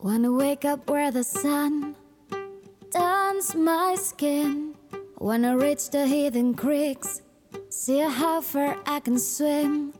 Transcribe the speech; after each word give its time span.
Wanna 0.00 0.30
wake 0.30 0.64
up 0.64 0.88
where 0.88 1.10
the 1.10 1.24
sun 1.24 1.96
turns 2.92 3.56
my 3.56 3.96
skin. 3.96 4.76
Wanna 5.18 5.58
reach 5.58 5.90
the 5.90 6.06
hidden 6.06 6.54
creeks, 6.54 7.22
see 7.68 7.98
how 7.98 8.40
far 8.40 8.78
I 8.86 9.00
can 9.00 9.18
swim. 9.18 9.92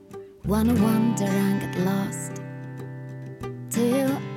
Wanna 0.45 0.75
wander 0.75 1.25
and 1.25 1.61
get 1.61 1.85
lost 1.85 2.41
till 3.71 4.28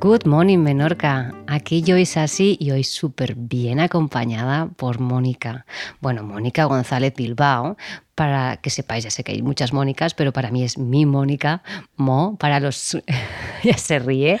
Good 0.00 0.26
morning, 0.26 0.58
Menorca. 0.58 1.34
Aquí 1.48 1.82
Joyce 1.84 2.20
así 2.20 2.56
y 2.60 2.70
hoy 2.70 2.84
súper 2.84 3.34
bien 3.34 3.80
acompañada 3.80 4.68
por 4.76 5.00
Mónica. 5.00 5.66
Bueno, 6.00 6.22
Mónica 6.22 6.66
González 6.66 7.14
Bilbao. 7.16 7.76
Para 8.14 8.58
que 8.58 8.70
sepáis, 8.70 9.02
ya 9.02 9.10
sé 9.10 9.24
que 9.24 9.32
hay 9.32 9.42
muchas 9.42 9.72
Mónicas, 9.72 10.14
pero 10.14 10.32
para 10.32 10.52
mí 10.52 10.62
es 10.62 10.78
mi 10.78 11.04
Mónica, 11.04 11.64
Mo, 11.96 12.36
para 12.38 12.60
los... 12.60 12.96
ya 13.64 13.76
se 13.76 13.98
ríe. 13.98 14.38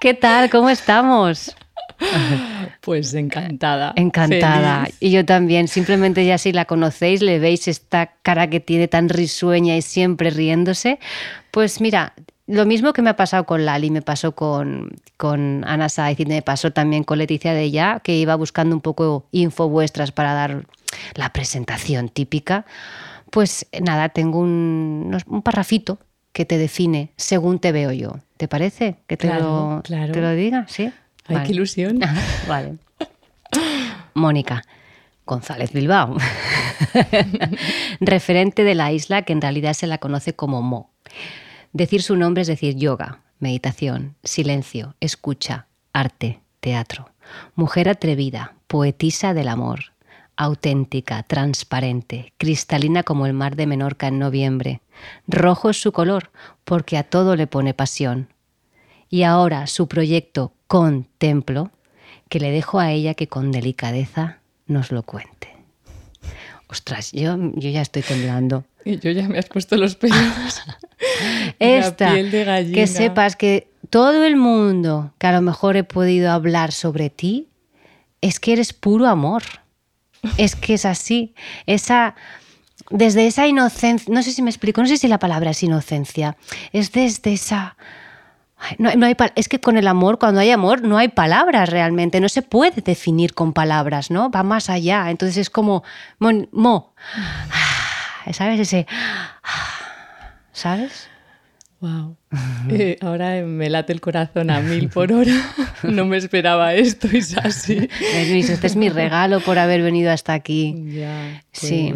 ¿Qué 0.00 0.14
tal? 0.14 0.48
¿Cómo 0.50 0.70
estamos? 0.70 1.56
Pues 2.80 3.14
encantada. 3.14 3.92
Encantada. 3.96 4.84
feliz. 4.84 4.96
Y 5.00 5.10
yo 5.10 5.24
también. 5.24 5.66
Simplemente 5.68 6.24
ya 6.24 6.38
si 6.38 6.52
la 6.52 6.64
conocéis, 6.64 7.22
le 7.22 7.38
veis 7.38 7.66
esta 7.66 8.12
cara 8.22 8.48
que 8.48 8.60
tiene 8.60 8.88
tan 8.88 9.08
risueña 9.08 9.76
y 9.76 9.82
siempre 9.82 10.30
riéndose. 10.30 10.98
Pues 11.50 11.80
mira, 11.80 12.14
lo 12.46 12.66
mismo 12.66 12.92
que 12.92 13.02
me 13.02 13.10
ha 13.10 13.16
pasado 13.16 13.44
con 13.44 13.64
Lali, 13.64 13.90
me 13.90 14.02
pasó 14.02 14.32
con, 14.34 14.90
con 15.16 15.64
Ana 15.66 15.88
Saiz 15.88 16.20
y 16.20 16.26
me 16.26 16.42
pasó 16.42 16.72
también 16.72 17.04
con 17.04 17.18
Leticia 17.18 17.54
de 17.54 17.62
ella, 17.62 18.00
que 18.04 18.16
iba 18.16 18.34
buscando 18.34 18.74
un 18.74 18.80
poco 18.82 19.26
info 19.32 19.68
vuestras 19.68 20.12
para 20.12 20.34
dar 20.34 20.66
la 21.14 21.32
presentación 21.32 22.08
típica. 22.08 22.66
Pues 23.30 23.66
nada, 23.82 24.10
tengo 24.10 24.38
un, 24.40 25.18
un 25.26 25.42
parrafito 25.42 25.98
que 26.32 26.44
te 26.44 26.58
define 26.58 27.10
según 27.16 27.58
te 27.58 27.72
veo 27.72 27.92
yo. 27.92 28.16
¿Te 28.36 28.46
parece 28.48 28.96
que 29.06 29.16
te, 29.16 29.26
Claro, 29.28 29.76
lo, 29.76 29.82
claro. 29.82 30.12
te 30.12 30.20
lo 30.20 30.30
diga? 30.32 30.66
¿Sí? 30.68 30.92
Ay, 31.26 31.36
Vale. 31.36 31.46
qué 31.46 31.52
ilusión. 31.52 32.00
Vale. 32.48 32.74
Mónica 34.14 34.62
González 35.26 35.72
Bilbao, 35.72 36.16
referente 38.00 38.64
de 38.64 38.74
la 38.74 38.92
isla 38.92 39.22
que 39.22 39.32
en 39.32 39.40
realidad 39.40 39.72
se 39.72 39.86
la 39.86 39.98
conoce 39.98 40.34
como 40.34 40.60
Mo. 40.62 40.90
Decir 41.74 42.04
su 42.04 42.14
nombre 42.14 42.42
es 42.42 42.46
decir 42.46 42.76
yoga, 42.76 43.18
meditación, 43.40 44.14
silencio, 44.22 44.94
escucha, 45.00 45.66
arte, 45.92 46.40
teatro. 46.60 47.10
Mujer 47.56 47.88
atrevida, 47.88 48.54
poetisa 48.68 49.34
del 49.34 49.48
amor, 49.48 49.92
auténtica, 50.36 51.24
transparente, 51.24 52.32
cristalina 52.38 53.02
como 53.02 53.26
el 53.26 53.32
mar 53.32 53.56
de 53.56 53.66
Menorca 53.66 54.06
en 54.06 54.20
noviembre. 54.20 54.82
Rojo 55.26 55.68
es 55.68 55.82
su 55.82 55.90
color 55.90 56.30
porque 56.62 56.96
a 56.96 57.02
todo 57.02 57.34
le 57.34 57.48
pone 57.48 57.74
pasión. 57.74 58.28
Y 59.10 59.24
ahora 59.24 59.66
su 59.66 59.88
proyecto 59.88 60.52
Contemplo, 60.68 61.72
que 62.28 62.38
le 62.38 62.52
dejo 62.52 62.78
a 62.78 62.92
ella 62.92 63.14
que 63.14 63.26
con 63.26 63.50
delicadeza 63.50 64.38
nos 64.68 64.92
lo 64.92 65.02
cuente. 65.02 65.56
Ostras, 66.68 67.10
yo, 67.10 67.36
yo 67.36 67.70
ya 67.70 67.82
estoy 67.82 68.02
temblando. 68.02 68.64
Y 68.90 68.98
yo 68.98 69.10
ya 69.12 69.26
me 69.28 69.38
has 69.38 69.46
puesto 69.46 69.76
los 69.76 69.94
pelos. 69.96 70.18
Esta, 71.58 72.06
La 72.08 72.12
piel 72.14 72.30
de 72.30 72.44
gallina. 72.44 72.74
que 72.74 72.86
sepas 72.86 73.36
que 73.36 73.68
todo 73.90 74.24
el 74.24 74.36
mundo 74.36 75.12
que 75.18 75.26
a 75.26 75.32
lo 75.32 75.40
mejor 75.40 75.76
he 75.76 75.84
podido 75.84 76.30
hablar 76.32 76.72
sobre 76.72 77.10
ti, 77.10 77.48
es 78.20 78.40
que 78.40 78.52
eres 78.52 78.72
puro 78.72 79.06
amor. 79.06 79.42
Es 80.38 80.56
que 80.56 80.74
es 80.74 80.84
así. 80.86 81.34
Esa, 81.66 82.14
desde 82.90 83.26
esa 83.26 83.46
inocencia, 83.46 84.12
no 84.12 84.22
sé 84.22 84.32
si 84.32 84.40
me 84.42 84.50
explico, 84.50 84.80
no 84.80 84.86
sé 84.88 84.96
si 84.96 85.08
la 85.08 85.18
palabra 85.18 85.50
es 85.50 85.62
inocencia, 85.62 86.36
es 86.72 86.92
desde 86.92 87.32
esa... 87.34 87.76
Ay, 88.56 88.76
No, 88.78 88.94
no 88.94 89.04
hay, 89.04 89.14
es 89.34 89.48
que 89.48 89.60
con 89.60 89.76
el 89.76 89.86
amor, 89.86 90.18
cuando 90.18 90.40
hay 90.40 90.50
amor, 90.50 90.80
no 90.82 90.96
hay 90.96 91.08
palabras 91.08 91.68
realmente, 91.68 92.20
no 92.20 92.28
se 92.30 92.40
puede 92.40 92.80
definir 92.80 93.34
con 93.34 93.52
palabras, 93.52 94.10
¿no? 94.10 94.30
Va 94.30 94.42
más 94.42 94.70
allá. 94.70 95.10
Entonces 95.10 95.36
es 95.36 95.50
como, 95.50 95.82
mon- 96.18 96.48
mo, 96.52 96.94
¿sabes? 98.32 98.60
Ese, 98.60 98.86
¿sabes? 100.52 101.08
Wow. 101.80 102.16
Eh, 102.70 102.96
ahora 103.02 103.42
me 103.42 103.68
late 103.68 103.92
el 103.92 104.00
corazón 104.00 104.48
a 104.50 104.60
mil 104.60 104.88
por 104.88 105.12
hora. 105.12 105.34
No 105.82 106.06
me 106.06 106.16
esperaba 106.16 106.72
esto, 106.74 107.08
es 107.12 107.36
así. 107.36 107.76
Luis, 108.30 108.48
este 108.48 108.68
es 108.68 108.76
mi 108.76 108.88
regalo 108.88 109.40
por 109.40 109.58
haber 109.58 109.82
venido 109.82 110.10
hasta 110.10 110.32
aquí. 110.32 110.74
Ya, 110.86 111.44
pues, 111.52 111.70
Sí. 111.70 111.92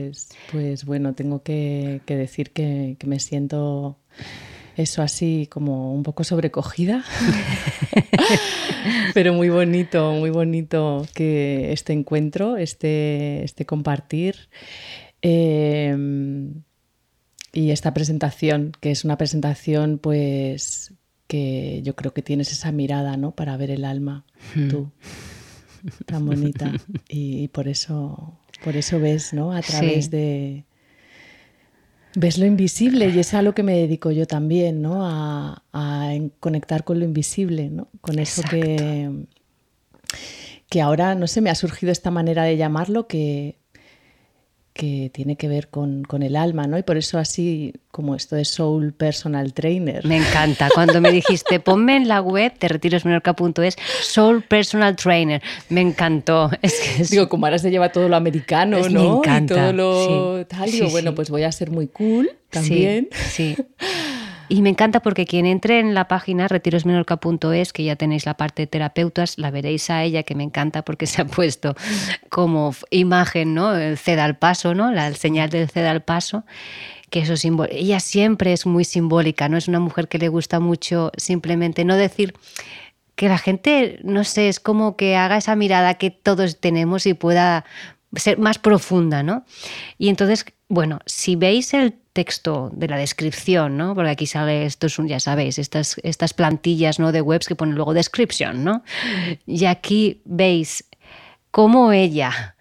pues 0.53 0.84
bueno, 0.84 1.15
tengo 1.15 1.43
que, 1.43 2.03
que 2.05 2.17
decir 2.17 2.50
que, 2.50 2.97
que 2.99 3.06
me 3.06 3.19
siento 3.19 3.97
eso 4.77 5.00
así 5.00 5.49
como 5.50 5.94
un 5.94 6.03
poco 6.03 6.22
sobrecogida. 6.22 7.03
Pero 9.15 9.33
muy 9.33 9.49
bonito, 9.49 10.12
muy 10.12 10.28
bonito 10.31 11.06
que 11.15 11.72
este 11.72 11.94
encuentro, 11.94 12.59
este, 12.59 13.43
este 13.43 13.65
compartir. 13.65 14.50
Eh, 15.23 15.97
y 17.53 17.71
esta 17.71 17.95
presentación, 17.95 18.73
que 18.81 18.91
es 18.91 19.05
una 19.05 19.17
presentación 19.17 19.99
pues 19.99 20.93
que 21.27 21.83
yo 21.83 21.95
creo 21.95 22.12
que 22.15 22.23
tienes 22.23 22.53
esa 22.53 22.73
mirada, 22.73 23.17
¿no? 23.17 23.33
Para 23.33 23.56
ver 23.56 23.71
el 23.71 23.84
alma, 23.84 24.25
tú, 24.71 24.91
tan 26.06 26.27
bonita. 26.27 26.73
Y, 27.09 27.45
y 27.45 27.49
por 27.49 27.69
eso, 27.69 28.39
por 28.65 28.77
eso 28.77 28.99
ves, 29.01 29.33
¿no? 29.33 29.53
A 29.53 29.61
través 29.62 30.06
Sí. 30.06 30.11
de 30.11 30.65
ves 32.15 32.39
lo 32.39 32.47
invisible 32.47 33.09
y 33.11 33.19
es 33.19 33.35
a 33.35 33.43
lo 33.43 33.55
que 33.55 33.62
me 33.62 33.77
dedico 33.77 34.11
yo 34.11 34.27
también, 34.27 34.83
¿no? 34.83 35.00
A, 35.06 35.62
conectar 36.41 36.85
con 36.85 36.99
lo 36.99 37.05
invisible, 37.05 37.71
¿no? 37.71 37.89
Con 38.00 38.19
eso 38.19 38.43
que 38.50 39.27
que 40.71 40.81
ahora 40.83 41.15
no 41.15 41.27
sé, 41.27 41.41
me 41.41 41.50
ha 41.50 41.55
surgido 41.55 41.93
esta 41.93 42.11
manera 42.11 42.43
de 42.45 42.56
llamarlo 42.56 43.06
que 43.06 43.57
que 44.78 45.11
tiene 45.12 45.34
que 45.34 45.49
ver 45.49 45.66
con, 45.71 46.05
con 46.05 46.22
el 46.22 46.37
alma, 46.37 46.69
¿no? 46.69 46.78
Y 46.78 46.84
por 46.84 46.97
eso 46.97 47.19
así 47.19 47.75
como 47.91 48.15
esto 48.15 48.37
de 48.37 48.44
Soul 48.44 48.93
Personal 48.93 49.53
Trainer. 49.53 50.06
Me 50.06 50.19
encanta. 50.19 50.69
Cuando 50.72 51.00
me 51.00 51.11
dijiste, 51.11 51.59
ponme 51.69 51.97
en 51.97 52.06
la 52.06 52.21
web 52.22 52.53
de 52.61 52.69
retirosmenorca.es 52.69 53.77
Soul 54.03 54.43
Personal 54.43 54.94
Trainer. 54.94 55.43
Me 55.69 55.81
encantó. 55.81 56.49
Es 56.62 56.75
que 56.78 57.03
es- 57.03 57.11
Digo, 57.11 57.28
como 57.28 57.47
ahora 57.47 57.59
se 57.59 57.72
lleva 57.72 57.88
todo 57.91 58.09
lo 58.09 58.15
americano, 58.15 58.78
Es- 58.78 58.87
me 58.87 58.93
¿no? 59.00 59.19
encanta, 59.19 59.55
Y 59.55 59.56
todo 59.59 59.72
lo 59.72 60.38
sí. 60.38 60.44
tal. 60.49 60.69
Sí, 60.71 60.77
Digo, 60.77 60.91
bueno, 60.91 61.11
sí. 61.11 61.17
pues 61.17 61.28
voy 61.31 61.43
a 61.43 61.50
ser 61.50 61.72
muy 61.72 61.88
cool 61.88 62.31
también. 62.50 63.09
Sí, 63.31 63.56
sí. 63.56 63.65
Y 64.50 64.62
me 64.62 64.70
encanta 64.70 65.00
porque 65.00 65.26
quien 65.26 65.44
entre 65.44 65.78
en 65.78 65.92
la 65.92 66.09
página 66.09 66.48
retirosmenorca.es, 66.48 67.72
que 67.75 67.84
ya 67.84 67.97
tenéis 67.97 68.25
la 68.25 68.34
parte 68.34 68.62
de 68.62 68.66
terapeutas, 68.66 69.36
la 69.36 69.50
veréis 69.50 69.91
a 69.91 70.03
ella, 70.04 70.22
que 70.22 70.34
me 70.34 70.42
encanta 70.42 70.82
porque 70.82 71.06
se 71.06 71.20
ha 71.22 71.26
puesto 71.26 71.75
como 72.31 72.75
imagen, 72.91 73.54
¿no? 73.54 73.75
El 73.76 73.98
ceda 73.98 74.25
al 74.25 74.38
paso, 74.38 74.75
¿no? 74.75 74.91
La 74.91 75.12
señal 75.14 75.50
del 75.50 75.69
ceda 75.69 75.91
al 75.91 76.03
paso. 76.03 76.44
Que 77.10 77.20
eso 77.20 77.34
simbol- 77.34 77.69
ella 77.70 78.00
siempre 78.00 78.53
es 78.53 78.66
muy 78.66 78.84
simbólica, 78.84 79.48
¿no? 79.48 79.56
Es 79.56 79.69
una 79.69 79.81
mujer 79.81 80.08
que 80.08 80.19
le 80.19 80.28
gusta 80.28 80.60
mucho 80.60 81.10
simplemente 81.16 81.84
no 81.84 81.97
decir 81.97 82.34
que 83.16 83.28
la 83.28 83.38
gente, 83.38 83.98
no 84.04 84.25
sé, 84.25 84.48
es 84.48 84.60
como 84.60 84.97
que 84.97 85.16
haga 85.16 85.38
esa 85.38 85.56
mirada 85.56 85.94
que 85.94 86.10
todos 86.10 86.60
tenemos 86.60 87.04
y 87.06 87.14
pueda 87.14 87.64
ser 88.14 88.38
más 88.38 88.58
profunda, 88.58 89.22
¿no? 89.22 89.44
Y 89.98 90.08
entonces, 90.08 90.44
bueno, 90.69 91.00
si 91.04 91.34
veis 91.34 91.75
el 91.75 91.94
texto 92.19 92.69
de 92.73 92.89
la 92.89 92.97
descripción, 92.97 93.77
¿no? 93.77 93.95
Porque 93.95 94.11
aquí 94.11 94.27
sale, 94.27 94.67
esto 94.67 94.89
es 94.89 94.99
un, 94.99 95.06
ya 95.06 95.21
sabéis, 95.21 95.56
estas, 95.56 96.01
estas 96.03 96.34
plantillas, 96.34 96.99
¿no? 96.99 97.12
De 97.12 97.21
webs 97.21 97.47
que 97.47 97.55
ponen 97.55 97.77
luego 97.77 97.95
description, 97.95 98.65
¿no? 98.65 98.83
Y 99.47 99.67
aquí 99.67 100.21
veis 100.25 100.84
cómo 101.53 101.93
ella, 101.93 102.56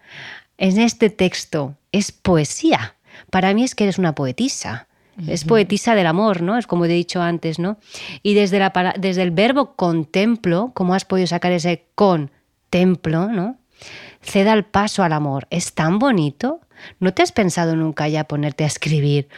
en 0.58 0.78
este 0.78 1.10
texto, 1.10 1.74
es 1.90 2.12
poesía. 2.12 2.94
Para 3.30 3.52
mí 3.52 3.64
es 3.64 3.74
que 3.74 3.82
eres 3.82 3.98
una 3.98 4.14
poetisa. 4.14 4.86
Es 5.26 5.42
poetisa 5.42 5.96
del 5.96 6.06
amor, 6.06 6.40
¿no? 6.40 6.56
Es 6.56 6.68
como 6.68 6.84
he 6.84 6.88
dicho 6.88 7.20
antes, 7.20 7.58
¿no? 7.58 7.78
Y 8.22 8.34
desde, 8.34 8.60
la, 8.60 8.94
desde 8.96 9.22
el 9.24 9.32
verbo 9.32 9.74
contemplo, 9.74 10.70
¿cómo 10.72 10.94
has 10.94 11.04
podido 11.04 11.26
sacar 11.26 11.50
ese 11.50 11.88
contemplo, 11.96 13.26
¿no? 13.26 13.56
Ceda 14.22 14.52
el 14.52 14.64
paso 14.64 15.02
al 15.02 15.12
amor. 15.12 15.48
Es 15.50 15.74
tan 15.74 15.98
bonito. 15.98 16.60
¿No 17.00 17.12
te 17.14 17.22
has 17.22 17.32
pensado 17.32 17.76
nunca 17.76 18.08
ya 18.08 18.24
ponerte 18.24 18.64
a 18.64 18.66
escribir 18.66 19.28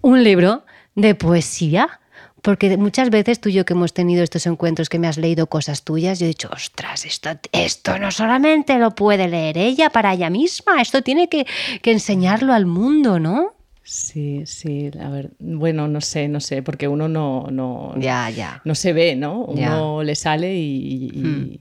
un 0.00 0.22
libro 0.24 0.64
de 0.94 1.14
poesía? 1.14 2.00
Porque 2.40 2.76
muchas 2.76 3.10
veces 3.10 3.40
tú 3.40 3.48
y 3.48 3.54
yo 3.54 3.64
que 3.64 3.72
hemos 3.72 3.92
tenido 3.92 4.22
estos 4.22 4.46
encuentros 4.46 4.88
que 4.88 4.98
me 5.00 5.08
has 5.08 5.18
leído 5.18 5.48
cosas 5.48 5.82
tuyas, 5.82 6.20
yo 6.20 6.26
he 6.26 6.28
dicho, 6.28 6.48
ostras, 6.52 7.04
esto, 7.04 7.30
esto 7.50 7.98
no 7.98 8.12
solamente 8.12 8.78
lo 8.78 8.92
puede 8.94 9.26
leer 9.26 9.58
ella 9.58 9.90
para 9.90 10.12
ella 10.14 10.30
misma, 10.30 10.80
esto 10.80 11.02
tiene 11.02 11.28
que, 11.28 11.46
que 11.82 11.90
enseñarlo 11.90 12.52
al 12.52 12.64
mundo, 12.64 13.18
¿no? 13.18 13.54
Sí, 13.82 14.42
sí, 14.46 14.90
a 15.02 15.08
ver, 15.08 15.30
bueno, 15.40 15.88
no 15.88 16.00
sé, 16.00 16.28
no 16.28 16.40
sé, 16.40 16.62
porque 16.62 16.86
uno 16.86 17.08
no, 17.08 17.48
no, 17.50 17.94
Ya, 17.98 18.30
ya. 18.30 18.60
no 18.64 18.74
se 18.76 18.92
ve, 18.92 19.16
¿no? 19.16 19.46
Ya. 19.54 19.74
Uno 19.76 20.02
le 20.04 20.14
sale 20.14 20.54
y... 20.54 21.10
y- 21.12 21.18
Hmm. 21.18 21.56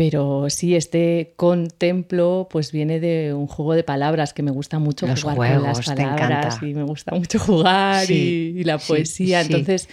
Pero 0.00 0.48
sí, 0.48 0.76
este 0.76 1.34
contemplo 1.36 2.48
pues 2.50 2.72
viene 2.72 3.00
de 3.00 3.34
un 3.34 3.46
juego 3.46 3.74
de 3.74 3.84
palabras 3.84 4.32
que 4.32 4.42
me 4.42 4.50
gusta 4.50 4.78
mucho 4.78 5.06
jugar 5.06 5.36
con 5.36 5.62
las 5.62 5.84
palabras 5.84 6.58
y 6.62 6.72
me 6.72 6.84
gusta 6.84 7.14
mucho 7.14 7.38
jugar 7.38 8.10
y, 8.10 8.64
la 8.64 8.78
poesía. 8.78 9.42
Entonces, 9.42 9.90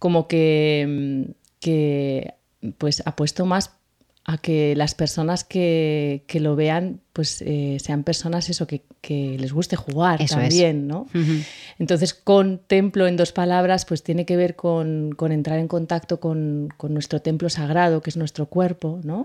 como 0.00 0.26
que, 0.26 1.28
que 1.60 2.34
pues 2.76 3.04
apuesto 3.06 3.46
más 3.46 3.70
a 4.28 4.38
que 4.38 4.74
las 4.74 4.96
personas 4.96 5.44
que, 5.44 6.24
lo 6.34 6.56
vean 6.56 7.00
pues 7.12 7.42
eh, 7.42 7.78
sean 7.80 8.02
personas 8.02 8.50
eso 8.50 8.66
que, 8.66 8.82
les 9.08 9.52
guste 9.52 9.76
jugar 9.76 10.18
también, 10.26 10.88
¿no? 10.88 11.06
Entonces, 11.78 12.12
con 12.12 12.58
templo 12.58 13.06
en 13.06 13.16
dos 13.16 13.30
palabras, 13.30 13.84
pues 13.84 14.02
tiene 14.02 14.26
que 14.26 14.36
ver 14.36 14.56
con, 14.56 15.14
entrar 15.30 15.60
en 15.60 15.68
contacto 15.68 16.18
con, 16.18 16.68
nuestro 16.88 17.22
templo 17.22 17.48
sagrado, 17.48 18.02
que 18.02 18.10
es 18.10 18.16
nuestro 18.16 18.46
cuerpo, 18.46 19.00
¿no? 19.04 19.24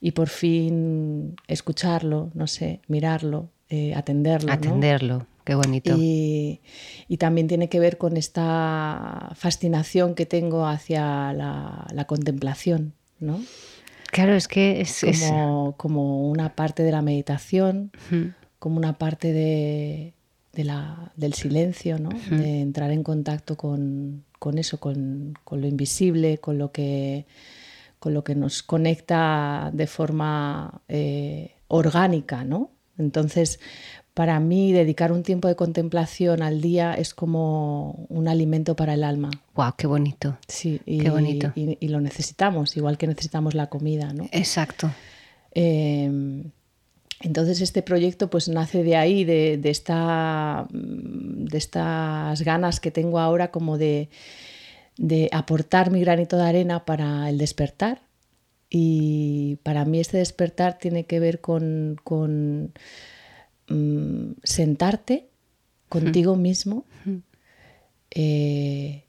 Y 0.00 0.12
por 0.12 0.30
fin 0.30 1.36
escucharlo, 1.46 2.30
no 2.32 2.46
sé, 2.46 2.80
mirarlo, 2.88 3.50
eh, 3.68 3.94
atenderlo. 3.94 4.50
Atenderlo. 4.50 5.26
Qué 5.44 5.54
bonito. 5.54 5.94
Y, 5.98 6.60
también 7.18 7.46
tiene 7.46 7.68
que 7.68 7.78
ver 7.78 7.98
con 7.98 8.16
esta 8.16 9.32
fascinación 9.34 10.14
que 10.14 10.24
tengo 10.24 10.66
hacia 10.66 11.34
la, 11.34 11.86
la 11.92 12.06
contemplación, 12.06 12.94
¿no? 13.20 13.38
Claro, 14.14 14.34
es 14.34 14.46
que 14.46 14.80
es 14.80 15.04
como, 15.76 16.30
una 16.30 16.54
parte 16.54 16.84
de 16.84 16.92
la 16.92 17.02
meditación, 17.02 17.90
como 18.60 18.76
una 18.76 18.96
parte 18.96 19.32
de, 19.32 20.14
la, 20.52 21.12
del 21.16 21.34
silencio, 21.34 21.98
¿no? 21.98 22.10
de 22.30 22.60
entrar 22.60 22.92
en 22.92 23.02
contacto 23.02 23.56
con, 23.56 24.24
eso, 24.54 24.78
con, 24.78 25.34
lo 25.50 25.66
invisible, 25.66 26.38
con 26.38 26.58
lo 26.58 26.70
que, 26.70 27.26
con 27.98 28.14
lo 28.14 28.22
que 28.22 28.36
nos 28.36 28.62
conecta 28.62 29.72
de 29.72 29.88
forma 29.88 30.80
eh, 30.86 31.56
orgánica. 31.66 32.44
¿no? 32.44 32.70
Entonces, 32.96 33.58
para 34.14 34.38
mí 34.38 34.72
dedicar 34.72 35.10
un 35.10 35.24
tiempo 35.24 35.48
de 35.48 35.56
contemplación 35.56 36.40
al 36.40 36.60
día 36.60 36.94
es 36.94 37.14
como 37.14 38.06
un 38.08 38.28
alimento 38.28 38.76
para 38.76 38.94
el 38.94 39.02
alma. 39.02 39.30
¡Wow! 39.56 39.74
¡Qué 39.76 39.88
bonito! 39.88 40.38
Sí, 40.46 40.80
y, 40.86 40.98
qué 41.00 41.10
bonito. 41.10 41.52
Y, 41.56 41.88
lo 41.88 42.00
necesitamos, 42.00 42.76
igual 42.76 42.96
que 42.96 43.08
necesitamos 43.08 43.54
la 43.54 43.66
comida, 43.66 44.12
¿no? 44.12 44.28
Exacto. 44.30 44.92
Em, 45.50 46.44
entonces 47.20 47.60
este 47.60 47.82
proyecto 47.82 48.30
pues 48.30 48.48
nace 48.48 48.84
de 48.84 48.96
ahí, 48.96 49.24
de, 49.24 49.60
esta, 49.64 50.68
de 50.70 51.58
estas 51.58 52.40
ganas 52.42 52.78
que 52.78 52.92
tengo 52.92 53.18
ahora 53.18 53.50
como 53.50 53.78
de, 53.78 54.10
aportar 55.32 55.90
mi 55.90 56.00
granito 56.00 56.36
de 56.36 56.44
arena 56.44 56.84
para 56.84 57.28
el 57.28 57.38
despertar. 57.38 58.02
Y 58.70 59.58
para 59.64 59.84
mí 59.84 59.98
este 59.98 60.18
despertar 60.18 60.78
tiene 60.78 61.04
que 61.04 61.18
ver 61.18 61.40
con 61.40 61.98
Mm, 63.68 64.32
sentarte 64.42 65.30
contigo 65.88 66.36
mismo 66.36 66.84
eh, 68.10 69.04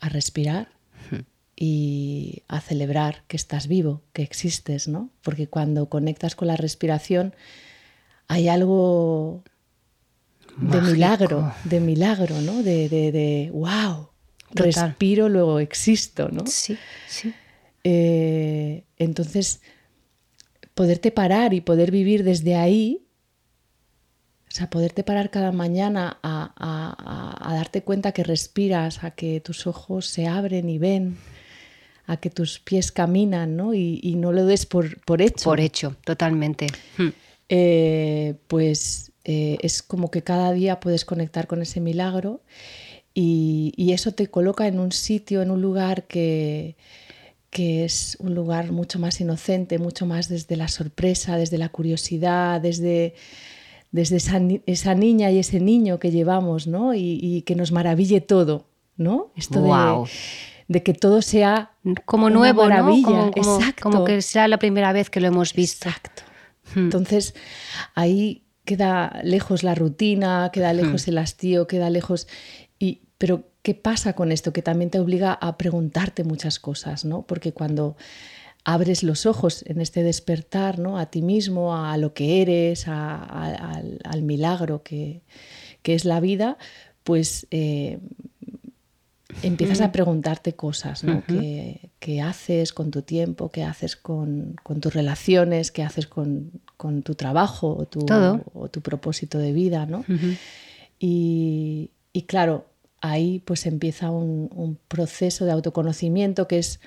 a 0.00 0.08
respirar 0.08 0.68
y 1.56 2.44
a 2.46 2.60
celebrar 2.60 3.24
que 3.26 3.36
estás 3.36 3.66
vivo, 3.66 4.02
que 4.12 4.22
existes, 4.22 4.86
¿no? 4.86 5.10
Porque 5.22 5.48
cuando 5.48 5.88
conectas 5.88 6.36
con 6.36 6.46
la 6.48 6.56
respiración 6.56 7.34
hay 8.28 8.48
algo 8.48 9.42
de 10.56 10.80
milagro, 10.80 11.52
de 11.64 11.80
milagro, 11.80 12.40
¿no? 12.40 12.62
De, 12.62 12.88
de, 12.88 13.50
wow, 13.52 14.10
respiro, 14.52 15.28
luego 15.28 15.58
existo, 15.58 16.28
¿no? 16.30 16.46
Sí, 16.46 16.78
sí. 17.08 17.34
Eh, 17.82 18.84
entonces, 18.96 19.60
poderte 20.74 21.10
parar 21.10 21.52
y 21.54 21.60
poder 21.60 21.90
vivir 21.90 22.22
desde 22.22 22.54
ahí 22.54 23.07
sea, 24.58 24.70
poderte 24.70 25.04
parar 25.04 25.30
cada 25.30 25.52
mañana 25.52 26.18
a, 26.22 27.52
darte 27.54 27.82
cuenta 27.82 28.12
que 28.12 28.24
respiras, 28.24 29.04
a 29.04 29.12
que 29.12 29.40
tus 29.40 29.66
ojos 29.66 30.06
se 30.06 30.26
abren 30.26 30.68
y 30.68 30.78
ven, 30.78 31.16
a 32.06 32.16
que 32.16 32.30
tus 32.30 32.58
pies 32.58 32.92
caminan, 32.92 33.56
¿no? 33.56 33.74
Y, 33.74 34.14
no 34.16 34.32
lo 34.32 34.46
des 34.46 34.66
por, 34.66 35.00
por, 35.02 35.22
hecho. 35.22 35.44
Por 35.44 35.60
hecho, 35.60 35.96
totalmente. 36.04 36.66
Hmm. 36.96 37.08
Eh, 37.48 38.34
pues 38.46 39.12
eh, 39.24 39.58
es 39.62 39.82
como 39.82 40.10
que 40.10 40.22
cada 40.22 40.52
día 40.52 40.80
puedes 40.80 41.04
conectar 41.04 41.46
con 41.46 41.62
ese 41.62 41.80
milagro 41.80 42.42
y, 43.14 43.72
y, 43.76 43.92
eso 43.92 44.12
te 44.12 44.26
coloca 44.26 44.66
en 44.66 44.78
un 44.80 44.92
sitio, 44.92 45.40
en 45.40 45.50
un 45.50 45.62
lugar 45.62 46.04
que, 46.04 46.76
que 47.50 47.84
es 47.84 48.16
un 48.20 48.34
lugar 48.34 48.72
mucho 48.72 48.98
más 48.98 49.20
inocente, 49.20 49.78
mucho 49.78 50.06
más 50.06 50.28
desde 50.28 50.56
la 50.56 50.68
sorpresa, 50.68 51.36
desde 51.36 51.58
la 51.58 51.70
curiosidad, 51.70 52.60
desde 52.60 53.14
desde 53.90 54.16
esa, 54.16 54.94
niña 54.94 55.30
y 55.30 55.38
ese 55.38 55.60
niño 55.60 55.98
que 55.98 56.10
llevamos, 56.10 56.66
¿no? 56.66 56.94
Y, 56.94 57.42
que 57.46 57.54
nos 57.54 57.72
maraville 57.72 58.20
todo, 58.20 58.66
¿no? 58.96 59.32
Esto 59.36 59.62
de, 59.62 60.08
de, 60.68 60.82
que 60.82 60.92
todo 60.92 61.22
sea 61.22 61.72
como 62.04 62.30
nuevo, 62.30 62.64
maravilla. 62.64 63.30
Como, 63.32 63.60
como, 63.80 64.04
que 64.04 64.20
sea 64.20 64.48
la 64.48 64.58
primera 64.58 64.92
vez 64.92 65.08
que 65.10 65.20
lo 65.20 65.28
hemos 65.28 65.54
visto. 65.54 65.88
Exacto. 65.88 66.22
Hmm. 66.74 66.80
Entonces, 66.80 67.34
ahí 67.94 68.44
queda 68.64 69.20
lejos 69.22 69.62
la 69.62 69.74
rutina, 69.74 70.50
queda 70.52 70.72
hmm. 70.72 70.76
lejos 70.76 71.08
el 71.08 71.18
hastío, 71.18 71.66
queda 71.66 71.88
lejos... 71.88 72.28
Y, 72.78 73.02
pero, 73.16 73.48
¿qué 73.62 73.74
pasa 73.74 74.12
con 74.12 74.30
esto? 74.30 74.52
Que 74.52 74.62
también 74.62 74.90
te 74.90 75.00
obliga 75.00 75.32
a 75.32 75.56
preguntarte 75.56 76.24
muchas 76.24 76.58
cosas, 76.58 77.04
¿no? 77.06 77.22
Porque 77.22 77.52
cuando 77.52 77.96
abres 78.64 79.02
los 79.02 79.26
ojos 79.26 79.64
en 79.66 79.80
este 79.80 80.02
despertar, 80.02 80.78
¿no? 80.78 80.98
A 80.98 81.06
ti 81.06 81.22
mismo, 81.22 81.74
a 81.74 81.96
lo 81.96 82.12
que 82.12 82.42
eres, 82.42 82.86
al, 82.86 84.22
milagro 84.22 84.82
que, 84.82 85.22
es 85.84 86.04
la 86.04 86.20
vida, 86.20 86.58
pues 87.02 87.46
eh, 87.50 87.98
empiezas 89.42 89.80
a 89.80 89.90
preguntarte 89.90 90.54
cosas, 90.54 91.02
¿no? 91.02 91.22
¿Qué, 91.26 92.20
haces 92.20 92.74
con 92.74 92.90
tu 92.90 93.02
tiempo? 93.02 93.50
¿Qué 93.50 93.64
haces 93.64 93.96
con, 93.96 94.56
tus 94.80 94.92
relaciones? 94.92 95.70
¿Qué 95.72 95.82
haces 95.82 96.06
con, 96.06 96.52
tu 97.02 97.14
trabajo 97.14 97.74
o 97.74 97.86
tu, 97.86 98.04
o 98.52 98.68
tu, 98.68 98.82
propósito 98.82 99.38
de 99.38 99.52
vida, 99.52 99.86
¿no? 99.86 100.04
y, 100.98 101.90
claro, 102.26 102.66
ahí 103.00 103.38
pues 103.46 103.64
empieza 103.64 104.10
un, 104.10 104.50
un 104.54 104.76
proceso 104.88 105.46
de 105.46 105.52
autoconocimiento 105.52 106.48
que 106.48 106.58
es 106.58 106.80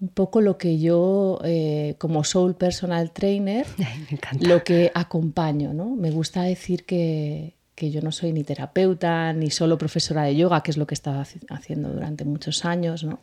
un 0.00 0.08
poco 0.08 0.40
lo 0.40 0.56
que 0.56 0.78
yo, 0.78 1.38
eh, 1.44 1.94
como 1.98 2.24
Soul 2.24 2.56
Personal 2.56 3.12
Trainer, 3.12 3.66
lo 4.40 4.64
que 4.64 4.90
acompaño. 4.94 5.74
¿no? 5.74 5.94
Me 5.94 6.10
gusta 6.10 6.42
decir 6.42 6.84
que, 6.84 7.54
yo 7.76 8.02
no 8.02 8.12
soy 8.12 8.32
ni 8.32 8.44
terapeuta, 8.44 9.32
ni 9.32 9.50
solo 9.50 9.78
profesora 9.78 10.24
de 10.24 10.36
yoga, 10.36 10.62
que 10.62 10.70
es 10.70 10.76
lo 10.76 10.86
que 10.86 10.94
he 10.94 10.96
estado 10.96 11.24
haciendo 11.48 11.88
durante 11.90 12.24
muchos 12.24 12.66
años, 12.66 13.04
¿no? 13.04 13.20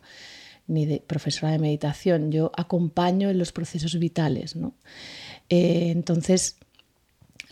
ni 0.68 0.86
de 0.86 1.00
profesora 1.00 1.52
de 1.52 1.60
meditación. 1.60 2.32
Yo 2.32 2.52
acompaño 2.56 3.30
en 3.30 3.38
los 3.38 3.52
procesos 3.52 3.98
vitales. 4.00 4.56
¿no? 4.56 4.74
Eh, 5.50 5.90
entonces, 5.92 6.58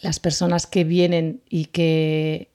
las 0.02 0.20
personas 0.20 0.66
que 0.66 0.84
vienen 0.84 1.42
y 1.50 1.66
que 1.66 2.50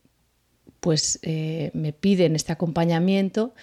pues, 0.80 1.20
eh, 1.22 1.70
me 1.74 1.92
piden 1.92 2.34
este 2.34 2.52
acompañamiento, 2.52 3.54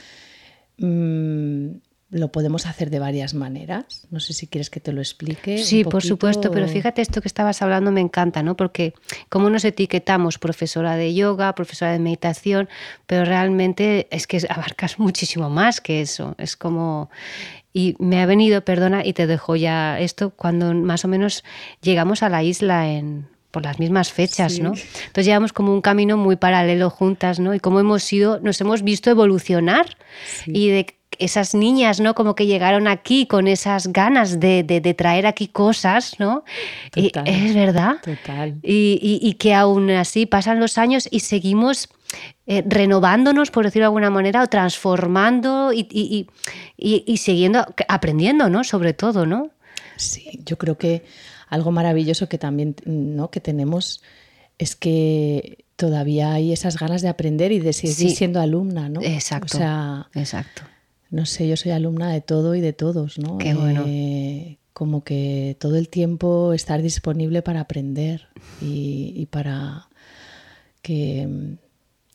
mm, 0.78 1.68
lo 2.10 2.32
podemos 2.32 2.66
hacer 2.66 2.90
de 2.90 3.00
varias 3.00 3.34
maneras. 3.34 4.08
No 4.12 4.20
sé 4.20 4.34
si 4.34 4.48
quieres 4.48 4.70
que 4.70 4.80
te 4.80 4.94
lo 4.94 5.02
explique. 5.02 5.58
Sí, 5.58 5.84
por 5.84 6.04
supuesto, 6.04 6.52
pero 6.52 6.68
fíjate 6.68 7.02
esto 7.02 7.22
que 7.22 7.28
estabas 7.28 7.62
hablando 7.62 7.92
me 7.92 8.00
encanta, 8.00 8.44
¿no? 8.44 8.56
Porque 8.56 8.94
como 9.30 9.50
nos 9.50 9.66
etiquetamos 9.66 10.40
profesora 10.40 10.96
de 10.96 11.14
yoga, 11.14 11.54
profesora 11.54 11.92
de 11.92 12.00
meditación, 12.00 12.70
pero 13.06 13.26
realmente 13.26 14.08
es 14.10 14.26
que 14.26 14.42
abarcas 14.50 15.00
muchísimo 15.00 15.50
más 15.50 15.82
que 15.82 16.02
eso. 16.02 16.36
Es 16.38 16.56
como 16.56 17.10
y 17.74 17.96
me 18.00 18.22
ha 18.22 18.26
venido, 18.26 18.64
perdona, 18.64 19.06
y 19.06 19.14
te 19.14 19.28
dejo 19.28 19.56
ya 19.56 20.00
esto 20.00 20.32
cuando 20.32 20.74
más 20.74 21.06
o 21.06 21.08
menos 21.08 21.44
llegamos 21.82 22.24
a 22.24 22.30
la 22.30 22.42
isla 22.42 22.90
en 22.90 23.28
por 23.52 23.64
las 23.64 23.80
mismas 23.80 24.12
fechas, 24.12 24.60
¿no? 24.60 24.74
Entonces 24.74 25.26
llevamos 25.26 25.54
como 25.54 25.74
un 25.74 25.82
camino 25.82 26.18
muy 26.18 26.36
paralelo 26.36 26.90
juntas, 26.90 27.40
¿no? 27.40 27.54
Y 27.54 27.60
cómo 27.60 27.80
hemos 27.80 28.04
sido, 28.04 28.40
nos 28.42 28.60
hemos 28.62 28.84
visto 28.84 29.10
evolucionar 29.10 29.98
y 30.46 30.70
de 30.70 30.98
esas 31.20 31.56
niñas, 31.56 32.00
¿no? 32.00 32.14
Como 32.14 32.36
que 32.36 32.46
llegaron 32.46 32.88
aquí 32.88 33.26
con 33.26 33.48
esas 33.48 33.88
ganas 33.88 34.40
de, 34.40 34.96
traer 34.98 35.26
aquí 35.26 35.48
cosas, 35.48 36.20
¿no? 36.20 36.44
es 36.94 37.56
verdad. 37.56 37.98
Total. 38.04 38.58
Y, 38.62 39.34
que 39.40 39.54
aún 39.54 39.90
así 39.92 40.26
pasan 40.26 40.60
los 40.60 40.78
años 40.78 41.08
y 41.10 41.22
seguimos 41.22 41.90
eh, 42.46 42.64
renovándonos, 42.66 43.52
por 43.52 43.66
decirlo 43.66 43.84
de 43.84 43.88
alguna 43.88 44.10
manera, 44.10 44.44
o 44.44 44.48
transformando 44.48 45.72
y, 45.74 46.28
y, 46.78 47.18
siguiendo, 47.18 47.66
aprendiendo, 47.88 48.50
¿no? 48.50 48.64
Sobre 48.64 48.94
todo, 48.94 49.26
¿no? 49.26 49.52
Sí, 49.96 50.42
yo 50.46 50.58
creo 50.58 50.78
que 50.78 51.04
algo 51.48 51.72
maravilloso 51.72 52.30
que 52.30 52.38
también, 52.38 52.76
¿no? 52.86 53.32
Que 53.32 53.40
tenemos 53.40 54.02
es 54.58 54.76
que 54.76 55.66
todavía 55.76 56.34
hay 56.34 56.52
esas 56.52 56.78
ganas 56.78 57.02
de 57.02 57.10
aprender 57.10 57.52
y 57.52 57.60
de 57.60 57.74
seguir 57.74 58.16
siendo 58.16 58.40
alumna, 58.42 58.90
¿no? 58.90 59.02
Exacto. 59.02 59.58
O 59.58 59.60
sea, 59.60 60.10
exacto 60.14 60.64
no 61.10 61.26
sé, 61.26 61.48
yo 61.48 61.56
soy 61.56 61.72
alumna 61.72 62.12
de 62.12 62.22
todo 62.22 62.56
y 62.56 62.62
de 62.62 62.74
todos, 62.74 63.18
¿no? 63.18 63.38
Qué 63.38 63.54
bueno. 63.54 63.84
Eh, 63.88 64.58
como 64.74 65.04
que 65.04 65.58
todo 65.60 65.78
el 65.78 65.90
tiempo 65.90 66.54
estar 66.54 66.82
disponible 66.82 67.42
para 67.42 67.62
aprender 67.62 68.28
y, 68.62 69.14
y 69.16 69.26
para 69.26 69.88
que 70.82 71.58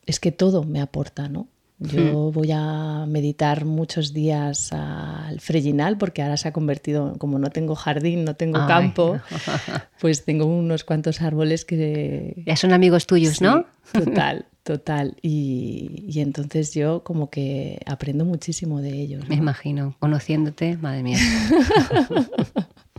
es 0.07 0.21
que 0.21 0.31
todo 0.31 0.63
me 0.63 0.81
aporta, 0.81 1.29
¿no? 1.29 1.49
Yo 1.89 2.31
voy 2.33 2.51
a 2.53 3.05
meditar 3.07 3.65
muchos 3.65 4.13
días 4.13 4.73
al 4.73 5.41
Frellinal 5.41 5.99
porque 5.99 6.23
ahora 6.23 6.37
se 6.37 6.49
ha 6.49 6.53
convertido, 6.53 7.15
como 7.19 7.39
no 7.39 7.51
tengo 7.51 7.75
jardín, 7.75 8.25
no 8.25 8.35
tengo 8.37 8.59
Ay. 8.61 8.67
campo, 8.69 9.19
pues 10.01 10.25
tengo 10.25 10.47
unos 10.47 10.85
cuantos 10.85 11.21
árboles 11.23 11.65
que... 11.65 12.43
Ya 12.47 12.57
son 12.57 12.73
amigos 12.73 13.07
tuyos, 13.07 13.37
Sí, 13.39 13.45
¿no? 13.45 13.65
Total, 13.93 14.47
total. 14.63 15.17
Y, 15.23 16.05
y 16.09 16.21
entonces 16.21 16.73
yo 16.75 17.03
como 17.05 17.31
que 17.31 17.81
aprendo 17.87 18.25
muchísimo 18.25 18.81
de 18.81 18.91
ellos. 18.91 19.29
Me 19.29 19.37
¿no? 19.37 19.43
imagino, 19.43 19.97
conociéndote, 19.99 20.77
madre 20.77 21.03
mía. 21.03 21.19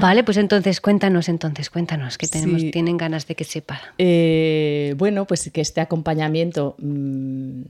vale, 0.00 0.24
pues 0.24 0.36
entonces 0.36 0.80
cuéntanos, 0.80 1.28
entonces 1.28 1.70
cuéntanos, 1.70 2.18
que 2.18 2.26
tenemos, 2.26 2.60
Sí. 2.60 2.70
tienen 2.70 2.96
ganas 2.96 3.26
de 3.26 3.34
que 3.34 3.44
sepa. 3.44 3.80
Eh, 3.98 4.94
bueno, 4.96 5.26
pues 5.26 5.50
que 5.52 5.60
este 5.60 5.80
acompañamiento 5.80 6.76
mm, 6.78 7.62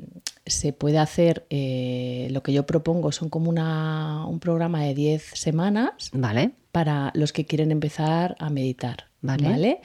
se 0.46 0.72
puede 0.72 0.98
hacer, 0.98 1.46
eh, 1.50 2.28
lo 2.30 2.42
que 2.42 2.52
yo 2.52 2.66
propongo 2.66 3.12
son 3.12 3.28
como 3.28 3.50
una, 3.50 4.26
un 4.26 4.40
programa 4.40 4.82
de 4.82 4.94
10 4.94 5.22
semanas 5.34 6.10
Vale, 6.12 6.52
para 6.72 7.10
los 7.14 7.32
que 7.32 7.46
quieren 7.46 7.70
empezar 7.70 8.36
a 8.38 8.50
meditar. 8.50 9.06
Vale. 9.22 9.80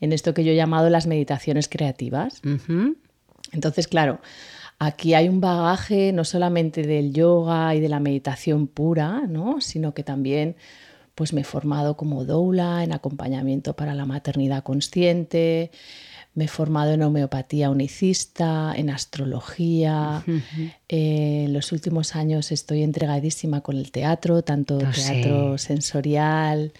En 0.00 0.12
esto 0.12 0.34
que 0.34 0.44
yo 0.44 0.52
he 0.52 0.56
llamado 0.56 0.90
las 0.90 1.06
meditaciones 1.06 1.66
creativas. 1.68 2.42
Entonces, 3.52 3.88
claro, 3.88 4.20
aquí 4.78 5.14
hay 5.14 5.30
un 5.30 5.40
bagaje 5.40 6.12
no 6.12 6.24
solamente 6.24 6.82
del 6.82 7.12
yoga 7.14 7.74
y 7.74 7.80
de 7.80 7.88
la 7.88 8.00
meditación 8.00 8.66
pura, 8.66 9.22
¿no? 9.28 9.62
sino 9.62 9.94
que 9.94 10.02
también 10.02 10.56
pues 11.22 11.32
me 11.32 11.42
he 11.42 11.44
formado 11.44 11.96
como 11.96 12.24
doula 12.24 12.82
en 12.82 12.92
acompañamiento 12.92 13.76
para 13.76 13.94
la 13.94 14.06
maternidad 14.06 14.64
consciente, 14.64 15.70
me 16.34 16.46
he 16.46 16.48
formado 16.48 16.90
en 16.94 17.02
homeopatía 17.02 17.70
unicista, 17.70 18.74
en 18.74 18.90
astrología. 18.90 20.24
Eh, 20.88 21.44
en 21.46 21.52
los 21.52 21.70
últimos 21.70 22.16
años 22.16 22.50
estoy 22.50 22.82
entregadísima 22.82 23.60
con 23.60 23.76
el 23.76 23.92
teatro, 23.92 24.42
tanto 24.42 24.80
Ah, 24.84 24.90
teatro 24.92 25.58
sensorial 25.58 26.72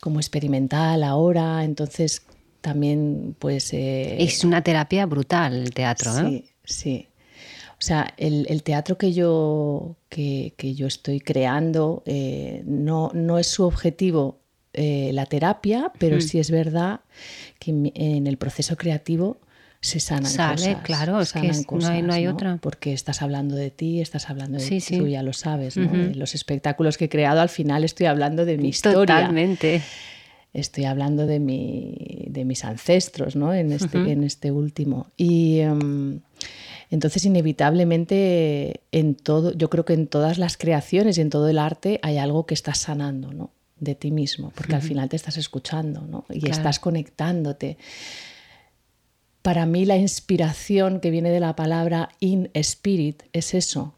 como 0.00 0.18
experimental 0.18 1.04
ahora. 1.04 1.62
Entonces 1.62 2.22
también 2.60 3.36
pues... 3.38 3.72
eh, 3.74 4.16
Es 4.20 4.42
una 4.42 4.64
terapia 4.64 5.06
brutal 5.06 5.54
el 5.54 5.72
teatro, 5.72 6.18
¿eh? 6.18 6.24
Sí, 6.24 6.44
sí. 6.64 7.07
O 7.78 7.82
sea, 7.82 8.12
el, 8.16 8.46
el 8.50 8.62
teatro 8.64 8.98
que 8.98 9.12
yo, 9.12 9.96
que, 10.08 10.54
que 10.56 10.74
yo 10.74 10.86
estoy 10.88 11.20
creando 11.20 12.02
eh, 12.06 12.62
no, 12.66 13.10
no 13.14 13.38
es 13.38 13.46
su 13.46 13.64
objetivo 13.64 14.40
eh, 14.72 15.10
la 15.12 15.26
terapia, 15.26 15.92
pero 15.98 16.20
sí 16.20 16.38
es 16.40 16.50
verdad 16.50 17.00
que 17.60 17.70
en, 17.94 18.26
el 18.26 18.36
proceso 18.36 18.76
creativo 18.76 19.38
se 19.80 20.00
sanan 20.00 20.30
Sale, 20.32 20.56
cosas. 20.56 20.82
claro, 20.82 21.20
es 21.20 21.32
que 21.32 21.38
sanan 21.38 21.50
es- 21.60 21.66
no 21.72 21.86
hay- 21.88 22.02
no 22.02 22.12
hay 22.12 22.24
cosas, 22.24 22.34
otra. 22.34 22.58
Porque 22.60 22.92
estás 22.92 23.22
hablando 23.22 23.54
de 23.54 23.70
ti, 23.70 24.00
estás 24.00 24.28
hablando 24.28 24.58
de 24.58 24.64
Sí, 24.64 24.76
ti, 24.76 24.80
sí. 24.80 24.98
tú 24.98 25.06
ya 25.06 25.22
lo 25.22 25.32
sabes, 25.32 25.76
¿no? 25.78 25.92
Los 25.94 26.34
espectáculos 26.34 26.98
que 26.98 27.04
he 27.04 27.08
creado 27.08 27.40
al 27.40 27.48
final 27.48 27.84
estoy 27.84 28.06
hablando 28.06 28.44
de 28.44 28.58
mi 28.58 28.68
historia 28.70 29.18
Totalmente. 29.18 29.82
estoy 30.52 30.84
hablando 30.84 31.26
de, 31.26 31.38
mi, 31.38 32.24
de 32.28 32.44
mis 32.44 32.64
ancestros, 32.64 33.36
¿no? 33.36 33.54
En 33.54 33.70
este, 33.72 34.10
en 34.10 34.24
este 34.24 34.50
último. 34.50 35.06
Y 35.16 35.58
em, 35.60 36.20
entonces, 36.90 37.24
inevitablemente, 37.24 38.80
en 38.92 39.14
todo, 39.14 39.52
yo 39.52 39.68
creo 39.70 39.84
que 39.84 39.92
en 39.94 40.06
todas 40.06 40.38
las 40.38 40.56
creaciones 40.56 41.18
y 41.18 41.20
en 41.20 41.30
todo 41.30 41.48
el 41.48 41.58
arte 41.58 42.00
hay 42.02 42.18
algo 42.18 42.46
que 42.46 42.54
estás 42.54 42.78
sanando, 42.78 43.32
¿no? 43.32 43.50
De 43.78 43.94
ti 43.94 44.10
mismo, 44.10 44.52
porque 44.54 44.74
al 44.74 44.82
final 44.82 45.08
te 45.08 45.16
estás 45.16 45.36
escuchando, 45.36 46.00
¿no? 46.02 46.24
Y 46.30 46.40
Claro. 46.40 46.56
estás 46.56 46.80
conectándote. 46.80 47.78
Para 49.42 49.66
mí, 49.66 49.84
la 49.84 49.96
inspiración 49.96 51.00
que 51.00 51.10
viene 51.10 51.30
de 51.30 51.40
la 51.40 51.54
palabra 51.54 52.08
in 52.20 52.50
spirit 52.54 53.22
es 53.32 53.54
eso, 53.54 53.94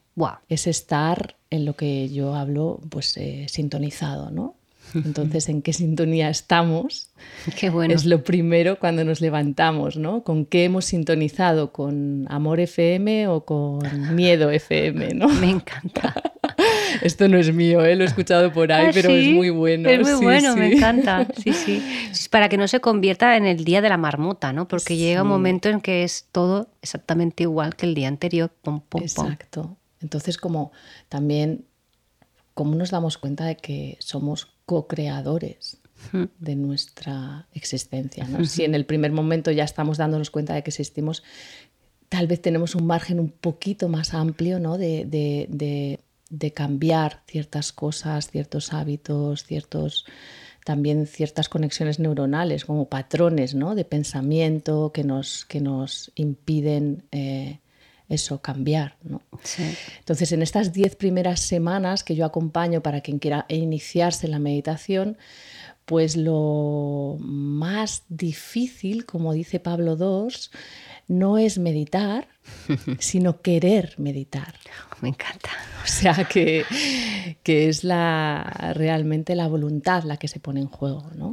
es 0.49 0.67
estar 0.67 1.37
en 1.51 1.65
lo 1.65 1.75
que 1.75 2.09
yo 2.09 2.35
hablo, 2.35 2.81
pues 2.91 3.17
eh, 3.17 3.47
sintonizado, 3.49 4.31
¿no? 4.31 4.57
Entonces, 4.95 5.49
¿en 5.49 5.63
qué 5.63 5.73
sintonía 5.73 6.31
estamos? 6.31 7.11
Qué 7.59 7.71
bueno. 7.71 7.95
Es 7.95 8.07
lo 8.07 8.25
primero 8.25 8.79
cuando 8.79 9.05
nos 9.05 9.21
levantamos, 9.21 9.97
¿no? 9.97 10.25
¿Con 10.25 10.47
qué 10.47 10.65
hemos 10.65 10.87
sintonizado? 10.87 11.73
¿Con 11.73 12.27
Amor 12.29 12.61
FM 12.61 13.29
o 13.29 13.45
con 13.45 13.81
Miedo 14.15 14.51
FM, 14.51 15.15
no? 15.15 15.29
Me 15.41 15.51
encanta. 15.51 16.15
Esto 17.03 17.29
no 17.29 17.39
es 17.39 17.53
mío, 17.55 17.85
¿eh? 17.85 17.97
lo 17.97 18.05
he 18.05 18.07
escuchado 18.07 18.53
por 18.53 18.73
ahí, 18.73 18.87
Ah, 18.89 18.91
pero 18.93 19.11
es 19.11 19.25
sí, 19.27 19.35
muy 19.35 19.51
bueno. 19.51 19.89
Es 19.89 20.01
muy 20.01 20.19
sí, 20.19 20.25
bueno, 20.25 20.57
me 20.57 20.71
sí. 20.71 20.77
encanta. 20.77 21.27
Sí, 21.37 21.53
sí. 21.53 21.83
Es 22.11 22.29
Para 22.29 22.49
que 22.49 22.57
no 22.57 22.69
se 22.69 22.81
convierta 22.81 23.37
en 23.37 23.47
el 23.47 23.65
día 23.65 23.81
de 23.81 23.89
la 23.89 23.97
marmota, 23.97 24.53
¿no? 24.53 24.69
Porque 24.69 24.97
llega 24.97 25.23
un 25.23 25.29
momento 25.29 25.69
en 25.69 25.81
que 25.81 26.05
es 26.05 26.27
todo 26.33 26.69
exactamente 26.83 27.45
igual 27.45 27.77
que 27.77 27.87
el 27.87 27.95
día 27.95 28.09
anterior. 28.09 28.51
Pum. 28.63 28.83
Exacto. 28.95 29.77
Entonces, 30.01 30.39
como 30.39 30.73
también, 31.09 31.65
¿cómo 32.55 32.75
nos 32.75 32.91
damos 32.91 33.19
cuenta 33.19 33.45
de 33.45 33.57
que 33.57 33.97
somos 34.01 34.49
co-creadores 34.71 35.79
de 36.39 36.55
nuestra 36.55 37.49
existencia? 37.55 38.25
¿no? 38.29 38.45
Si 38.45 38.63
en 38.65 38.77
el 38.77 38.85
primer 38.87 39.11
momento 39.11 39.51
ya 39.51 39.65
estamos 39.65 39.99
dándonos 39.99 40.31
cuenta 40.31 40.55
de 40.55 40.63
que 40.63 40.71
existimos, 40.71 41.25
tal 42.09 42.29
vez 42.29 42.41
tenemos 42.41 42.77
un 42.77 42.87
margen 42.87 43.19
un 43.19 43.31
poquito 43.31 43.89
más 43.89 44.15
amplio 44.15 44.61
¿no? 44.61 44.79
de, 44.79 45.05
de- 45.07 45.47
de- 45.51 45.99
de 46.31 46.53
cambiar 46.53 47.23
ciertas 47.27 47.73
cosas, 47.73 48.31
ciertos 48.31 48.73
hábitos, 48.73 49.43
ciertos 49.45 50.05
también 50.65 51.07
ciertas 51.09 51.49
conexiones 51.49 51.99
neuronales, 51.99 52.65
como 52.65 52.85
patrones 52.89 53.55
¿no? 53.57 53.75
de 53.75 53.85
pensamiento 53.85 54.93
que 54.95 55.03
nos, 55.03 55.45
que 55.47 55.61
nos 55.61 56.13
impiden 56.15 57.03
eh, 57.11 57.59
eso, 58.11 58.43
cambiar. 58.43 58.97
¿no? 59.03 59.23
Sí. 59.43 59.63
Entonces, 60.01 60.33
en 60.33 60.43
estas 60.43 60.75
diez 60.75 60.97
primeras 60.97 61.41
semanas 61.41 62.05
que 62.05 62.15
yo 62.15 62.27
acompaño 62.27 62.83
para 62.83 63.01
quien 63.01 63.19
quiera 63.19 63.47
iniciarse 63.49 64.27
en 64.27 64.33
la 64.33 64.39
meditación, 64.39 65.17
pues 65.87 66.17
lo 66.17 67.17
más 67.21 68.05
difícil, 68.09 69.07
como 69.07 69.33
dice 69.33 69.59
Pablo 69.59 69.97
II, 69.99 70.35
no 71.11 71.39
es 71.39 71.59
meditar, 71.59 72.29
sino 73.01 73.43
querer 73.43 73.95
meditar. 73.99 74.55
Me 75.01 75.09
encanta. 75.09 75.51
O 75.83 75.87
sea 75.87 76.25
que, 76.25 76.65
que 77.43 77.69
es 77.69 77.85
la, 77.85 78.73
realmente 78.75 79.35
la 79.35 79.49
voluntad 79.49 80.05
la 80.05 80.19
que 80.19 80.29
se 80.29 80.39
pone 80.39 80.61
en 80.61 80.69
juego, 80.69 81.11
¿no? 81.17 81.33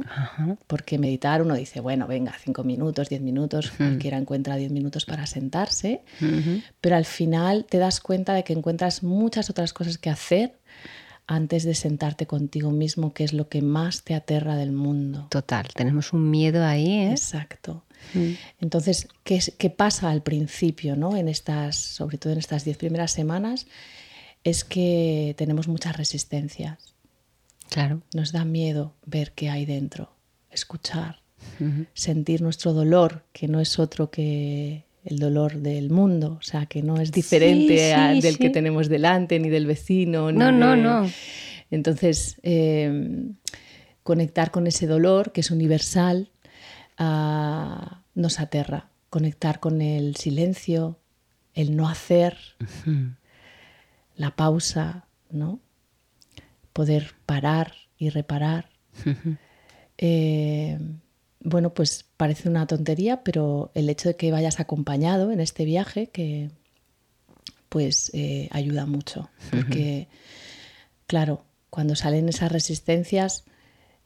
Porque 0.66 0.98
meditar 0.98 1.42
uno 1.42 1.54
dice, 1.54 1.80
bueno, 1.80 2.06
venga, 2.06 2.34
cinco 2.42 2.64
minutos, 2.64 3.08
diez 3.08 3.20
minutos, 3.20 3.70
cualquiera 3.70 4.16
encuentra 4.16 4.56
diez 4.56 4.72
minutos 4.72 5.04
para 5.04 5.26
sentarse, 5.26 6.02
pero 6.80 6.96
al 6.96 7.04
final 7.04 7.66
te 7.68 7.78
das 7.78 8.00
cuenta 8.00 8.34
de 8.34 8.42
que 8.42 8.54
encuentras 8.54 9.02
muchas 9.02 9.48
otras 9.50 9.72
cosas 9.72 9.98
que 9.98 10.10
hacer 10.10 10.58
antes 11.26 11.62
de 11.62 11.74
sentarte 11.74 12.26
contigo 12.26 12.70
mismo, 12.70 13.12
que 13.12 13.22
es 13.22 13.34
lo 13.34 13.48
que 13.48 13.60
más 13.60 14.02
te 14.02 14.14
aterra 14.14 14.56
del 14.56 14.72
mundo. 14.72 15.28
Total, 15.30 15.68
tenemos 15.74 16.14
un 16.14 16.30
miedo 16.30 16.64
ahí, 16.64 16.90
¿eh? 16.90 17.10
Exacto. 17.10 17.84
Entonces, 18.60 19.08
¿qué, 19.24 19.36
es- 19.36 19.52
qué 19.58 19.70
pasa 19.70 20.10
al 20.10 20.22
principio, 20.22 20.96
¿no? 20.96 21.16
en 21.16 21.28
estas, 21.28 21.76
sobre 21.76 22.18
todo 22.18 22.32
en 22.32 22.38
estas 22.38 22.64
diez 22.64 22.76
primeras 22.76 23.12
semanas? 23.12 23.66
Es 24.44 24.64
que 24.64 25.34
tenemos 25.36 25.68
muchas 25.68 25.96
resistencias. 25.96 26.94
Claro. 27.70 28.00
Nos 28.14 28.32
da 28.32 28.44
miedo 28.44 28.94
ver 29.04 29.32
qué 29.32 29.50
hay 29.50 29.66
dentro, 29.66 30.10
escuchar, 30.50 31.20
sentir 31.92 32.40
nuestro 32.40 32.72
dolor, 32.72 33.24
que 33.32 33.46
no 33.48 33.60
es 33.60 33.78
otro 33.78 34.10
que 34.10 34.84
el 35.04 35.18
dolor 35.18 35.58
del 35.58 35.90
mundo, 35.90 36.36
o 36.40 36.42
sea, 36.42 36.66
que 36.66 36.82
no 36.82 37.00
es 37.00 37.12
diferente 37.12 37.76
Sí, 37.78 37.92
a- 37.92 38.14
sí, 38.14 38.20
del 38.20 38.38
que 38.38 38.50
tenemos 38.50 38.88
delante, 38.88 39.38
ni 39.38 39.48
del 39.50 39.66
vecino. 39.66 40.32
ni 40.32 40.38
No, 40.38 40.50
no, 40.52 40.76
no. 40.76 41.08
Entonces, 41.70 42.38
eh, 42.42 43.30
conectar 44.02 44.50
con 44.50 44.66
ese 44.66 44.86
dolor, 44.86 45.32
que 45.32 45.40
es 45.42 45.50
universal, 45.50 46.30
nos 46.98 48.40
aterra. 48.40 48.90
Conectar 49.10 49.60
con 49.60 49.80
el 49.80 50.16
silencio, 50.16 50.98
el 51.54 51.76
no 51.76 51.88
hacer, 51.88 52.36
la 54.16 54.36
pausa, 54.36 55.06
¿no? 55.30 55.60
Poder 56.72 57.14
parar 57.24 57.72
y 57.96 58.10
reparar. 58.10 58.70
Eh, 59.96 60.78
bueno, 61.40 61.74
pues 61.74 62.04
parece 62.16 62.48
una 62.48 62.66
tontería, 62.66 63.22
pero 63.24 63.72
el 63.74 63.88
hecho 63.90 64.08
de 64.08 64.16
que 64.16 64.30
vayas 64.30 64.60
acompañado 64.60 65.32
en 65.32 65.40
este 65.40 65.64
viaje, 65.64 66.08
que 66.08 66.50
pues 67.68 68.10
eh, 68.14 68.48
ayuda 68.52 68.86
mucho. 68.86 69.30
Porque, 69.50 70.08
claro, 71.06 71.44
cuando 71.70 71.96
salen 71.96 72.28
esas 72.28 72.50
resistencias, 72.52 73.44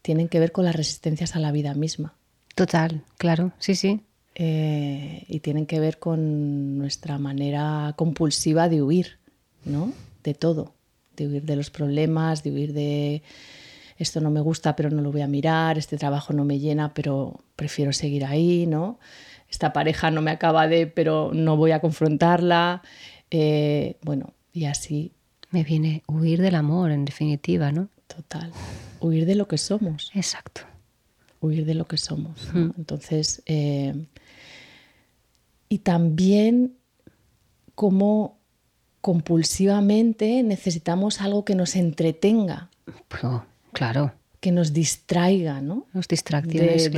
tienen 0.03 0.29
que 0.29 0.41
ver 0.41 0.53
con 0.53 0.65
las 0.65 0.77
resistencias 0.77 1.37
a 1.37 1.41
la 1.41 1.53
vida 1.53 1.75
misma. 1.75 2.17
Total, 2.55 3.03
claro. 3.19 3.53
Sí, 3.59 3.75
sí. 3.75 4.01
Eh, 4.35 5.25
y 5.29 5.41
tienen 5.41 5.67
que 5.67 5.81
ver 5.81 5.99
con 5.99 6.79
nuestra 6.79 7.19
manera 7.19 7.93
compulsiva 7.97 8.69
de 8.69 8.83
huir, 8.83 9.19
¿no? 9.65 9.93
De 10.23 10.35
todo. 10.35 10.75
de 11.17 11.29
huir 11.29 11.43
de 11.45 11.57
los 11.57 11.69
problemas, 11.71 12.43
de 12.43 12.51
huir 12.51 12.73
de 12.73 13.23
esto 13.99 14.21
no 14.21 14.31
me 14.31 14.41
gusta 14.41 14.75
pero 14.75 14.91
no 14.91 15.03
lo 15.03 15.13
voy 15.13 15.21
a 15.21 15.27
mirar, 15.29 15.77
este 15.77 15.99
trabajo 15.99 16.33
no 16.33 16.45
me 16.45 16.59
llena 16.59 16.95
pero 16.95 17.41
prefiero 17.57 17.93
seguir 17.93 18.25
ahí, 18.25 18.67
¿no? 18.67 18.99
Esta 19.51 19.73
pareja 19.75 20.11
no 20.11 20.23
me 20.23 20.31
acaba 20.31 20.67
de 20.69 20.87
pero 20.87 21.31
no 21.35 21.57
voy 21.59 21.73
a 21.73 21.81
confrontarla, 21.81 22.83
eh, 23.31 23.99
bueno, 24.03 24.33
y 24.53 24.65
así. 24.65 25.13
Me 25.51 25.65
viene 25.65 26.03
huir 26.07 26.41
del 26.41 26.55
amor, 26.55 26.91
en 26.93 27.05
definitiva, 27.05 27.71
¿no? 27.73 27.89
Total. 28.07 28.51
Huir 29.01 29.27
de 29.27 29.35
lo 29.35 29.47
que 29.47 29.59
somos. 29.59 30.11
Exacto. 30.15 30.63
Huir 31.43 31.67
de 31.67 31.75
lo 31.75 31.87
que 31.87 31.99
somos. 31.99 32.49
Entonces, 32.55 33.43
eh, 33.47 34.07
y 35.69 35.79
también 35.79 36.77
como 37.75 38.39
compulsivamente 39.01 40.43
necesitamos 40.45 41.21
algo 41.21 41.45
que 41.45 41.55
nos 41.55 41.77
entretenga. 41.77 42.71
claro. 43.73 44.13
Que 44.41 44.53
nos 44.53 44.73
distraiga, 44.73 45.61
¿no? 45.61 45.87
Los 45.93 46.09
distracciones. 46.09 46.91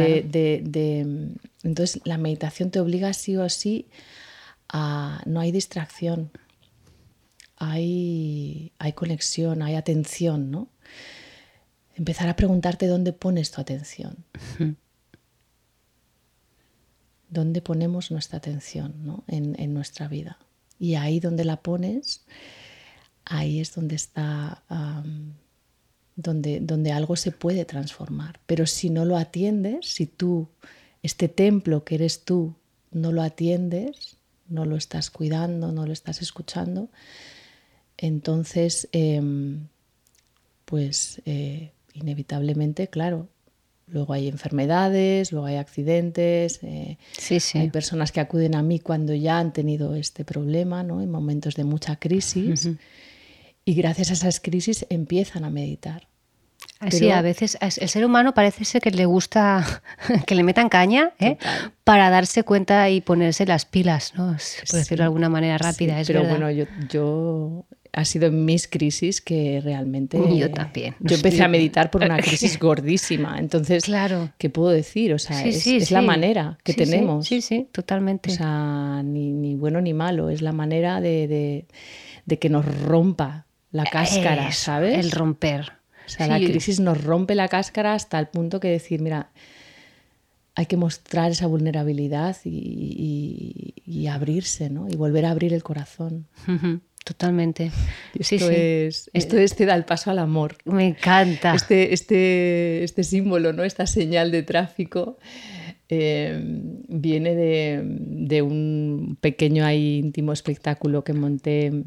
entonces, 1.62 2.00
la 2.04 2.18
meditación 2.18 2.70
te 2.70 2.80
obliga 2.80 3.12
sí 3.12 3.36
o 3.36 3.48
sí 3.48 3.88
a. 4.68 5.22
No 5.26 5.40
hay 5.40 5.50
distracción. 5.50 6.30
Hay, 7.56 8.72
hay 8.78 8.92
conexión, 8.92 9.62
hay 9.62 9.74
atención, 9.74 10.50
¿no? 10.50 10.68
Empezar 11.94 12.28
a 12.28 12.36
preguntarte 12.36 12.86
dónde 12.86 13.12
pones 13.12 13.50
tu 13.50 13.60
atención. 13.60 14.24
¿Dónde 17.28 17.62
ponemos 17.62 18.10
nuestra 18.10 18.38
atención 18.38 18.94
¿no? 19.04 19.24
en, 19.26 19.58
en 19.60 19.74
nuestra 19.74 20.08
vida? 20.08 20.38
Y 20.78 20.94
ahí 20.94 21.20
donde 21.20 21.44
la 21.44 21.62
pones, 21.62 22.24
ahí 23.24 23.60
es 23.60 23.74
donde 23.74 23.96
está, 23.96 24.62
donde, 26.16 26.60
donde 26.60 26.92
algo 26.92 27.16
se 27.16 27.32
puede 27.32 27.64
transformar. 27.64 28.40
Pero 28.46 28.66
si 28.66 28.90
no 28.90 29.04
lo 29.04 29.16
atiendes, 29.16 29.86
si 29.86 30.06
tú, 30.06 30.48
este 31.02 31.28
templo 31.28 31.84
que 31.84 31.96
eres 31.96 32.24
tú, 32.24 32.54
no 32.90 33.12
lo 33.12 33.22
atiendes, 33.22 34.16
no 34.48 34.64
lo 34.64 34.76
estás 34.76 35.10
cuidando, 35.10 35.72
no 35.72 35.86
lo 35.86 35.92
estás 35.92 36.22
escuchando, 36.22 36.90
entonces, 37.96 38.88
em, 38.92 39.68
pues 40.64 41.22
eh, 41.26 41.72
inevitablemente, 41.94 42.88
claro, 42.88 43.28
Luego 43.86 44.14
hay 44.14 44.28
enfermedades, 44.28 45.30
luego 45.30 45.46
hay 45.46 45.56
accidentes. 45.56 46.60
Eh, 46.62 46.96
sí, 47.12 47.38
sí. 47.38 47.58
Hay 47.58 47.70
personas 47.70 48.12
que 48.12 48.20
acuden 48.20 48.54
a 48.54 48.62
mí 48.62 48.80
cuando 48.80 49.14
ya 49.14 49.38
han 49.38 49.52
tenido 49.52 49.94
este 49.94 50.24
problema, 50.24 50.82
¿no? 50.82 51.02
en 51.02 51.10
momentos 51.10 51.54
de 51.54 51.64
mucha 51.64 51.96
crisis. 51.96 52.70
Y 53.66 53.74
gracias 53.74 54.10
a 54.10 54.14
esas 54.14 54.40
crisis 54.40 54.86
empiezan 54.88 55.44
a 55.44 55.50
meditar. 55.50 56.08
Sí, 56.90 57.10
a 57.10 57.22
veces 57.22 57.56
el 57.60 57.88
ser 57.88 58.04
humano 58.04 58.34
parece 58.34 58.64
ser 58.64 58.82
que 58.82 58.90
le 58.90 59.06
gusta 59.06 59.82
que 60.26 60.34
le 60.34 60.42
metan 60.42 60.68
caña 60.68 61.12
¿eh? 61.18 61.38
para 61.82 62.10
darse 62.10 62.42
cuenta 62.42 62.90
y 62.90 63.00
ponerse 63.00 63.46
las 63.46 63.64
pilas, 63.64 64.12
¿no? 64.16 64.36
por 64.70 64.78
decirlo 64.78 65.02
de 65.02 65.06
alguna 65.06 65.28
manera 65.28 65.56
rápida. 65.56 66.00
es 66.00 66.06
pero 66.06 66.24
bueno, 66.24 66.50
yo, 66.50 66.66
yo 66.90 67.64
ha 67.94 68.04
sido 68.04 68.26
en 68.26 68.44
mis 68.44 68.66
crisis 68.66 69.20
que 69.20 69.60
realmente... 69.62 70.18
Yo 70.36 70.50
también. 70.50 70.96
Yo 71.00 71.14
empecé 71.16 71.42
a 71.42 71.48
meditar 71.48 71.90
por 71.90 72.02
una 72.02 72.18
crisis 72.18 72.58
gordísima. 72.60 73.38
Entonces, 73.38 73.84
claro. 73.84 74.32
¿qué 74.38 74.50
puedo 74.50 74.70
decir? 74.70 75.14
O 75.14 75.18
sea, 75.18 75.44
es, 75.44 75.90
la 75.90 76.02
manera 76.02 76.58
que 76.64 76.74
tenemos. 76.74 77.26
Sí, 77.26 77.40
sí, 77.40 77.68
totalmente. 77.70 78.32
O 78.32 78.34
sea, 78.34 79.02
ni, 79.04 79.54
bueno 79.54 79.80
ni 79.80 79.94
malo. 79.94 80.30
Es 80.30 80.42
la 80.42 80.52
manera 80.52 81.00
de, 81.00 81.66
que 82.26 82.48
nos 82.48 82.64
rompa 82.82 83.46
la 83.70 83.84
cáscara, 83.84 84.50
¿sabes? 84.52 84.98
El 84.98 85.10
romper. 85.10 85.72
O 86.06 86.08
sea, 86.08 86.26
la 86.26 86.38
crisis 86.38 86.80
nos 86.80 87.02
rompe 87.02 87.34
la 87.34 87.48
cáscara 87.48 87.94
hasta 87.94 88.18
el 88.18 88.26
punto 88.26 88.60
que 88.60 88.68
decir, 88.68 89.00
mira, 89.00 89.30
hay 90.56 90.66
que 90.66 90.76
mostrar 90.76 91.30
esa 91.30 91.46
vulnerabilidad 91.46 92.36
y, 92.44 93.72
abrirse, 94.10 94.68
¿no? 94.70 94.86
Y 94.88 94.96
volver 94.96 95.24
a 95.24 95.30
abrir 95.30 95.52
el 95.54 95.62
corazón. 95.62 96.26
Totalmente. 97.04 97.70
Esto, 98.18 98.50
Es, 98.50 99.10
esto 99.12 99.36
es 99.36 99.54
te 99.54 99.66
da 99.66 99.74
el 99.74 99.84
paso 99.84 100.10
al 100.10 100.18
amor. 100.18 100.56
Me 100.64 100.86
encanta. 100.86 101.54
Este, 101.54 101.92
este, 101.92 102.82
este 102.82 103.04
símbolo, 103.04 103.52
¿no? 103.52 103.62
esta 103.62 103.86
señal 103.86 104.30
de 104.30 104.42
tráfico, 104.42 105.18
eh, 105.90 106.40
viene 106.88 107.34
de, 107.34 108.42
un 108.42 109.18
pequeño 109.20 109.66
ahí 109.66 109.98
íntimo 109.98 110.32
espectáculo 110.32 111.04
que 111.04 111.12
monté. 111.12 111.84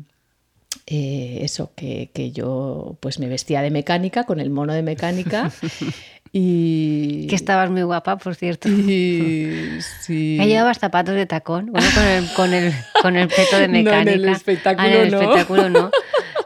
Eh, 0.90 1.40
eso, 1.42 1.74
que, 1.76 2.12
que, 2.14 2.32
yo 2.32 2.96
pues 3.02 3.20
me 3.20 3.28
vestía 3.28 3.62
de 3.62 3.72
mecánica 3.72 4.24
con 4.24 4.40
el 4.40 4.50
mono 4.50 4.74
de 4.74 4.84
mecánica 4.84 5.52
Y... 6.32 7.28
Que 7.28 7.36
estabas 7.36 7.70
muy 7.70 7.84
guapa, 7.84 8.18
por 8.18 8.36
cierto. 8.36 8.70
Y... 8.70 9.80
Sí. 10.02 10.38
llevabas 10.38 10.80
zapatos 10.80 11.16
de 11.16 11.26
tacón, 11.26 11.72
bueno, 11.72 11.88
con 11.94 12.04
el, 12.06 12.34
con 12.34 12.54
el, 12.54 12.74
con 13.02 13.16
el 13.16 13.28
peto 13.28 13.58
de 13.58 13.68
mecánica. 13.68 14.04
No, 14.06 14.12
en 14.12 14.20
el 14.20 14.30
espectáculo 14.30 14.88
ah, 14.88 14.92
en 14.92 15.08
el 15.08 15.14
espectáculo 15.14 15.70
no. 15.70 15.92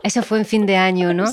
Eso 0.04 0.24
fue 0.24 0.40
en 0.40 0.46
fin 0.46 0.66
de 0.66 0.78
año, 0.78 1.14
¿no? 1.14 1.26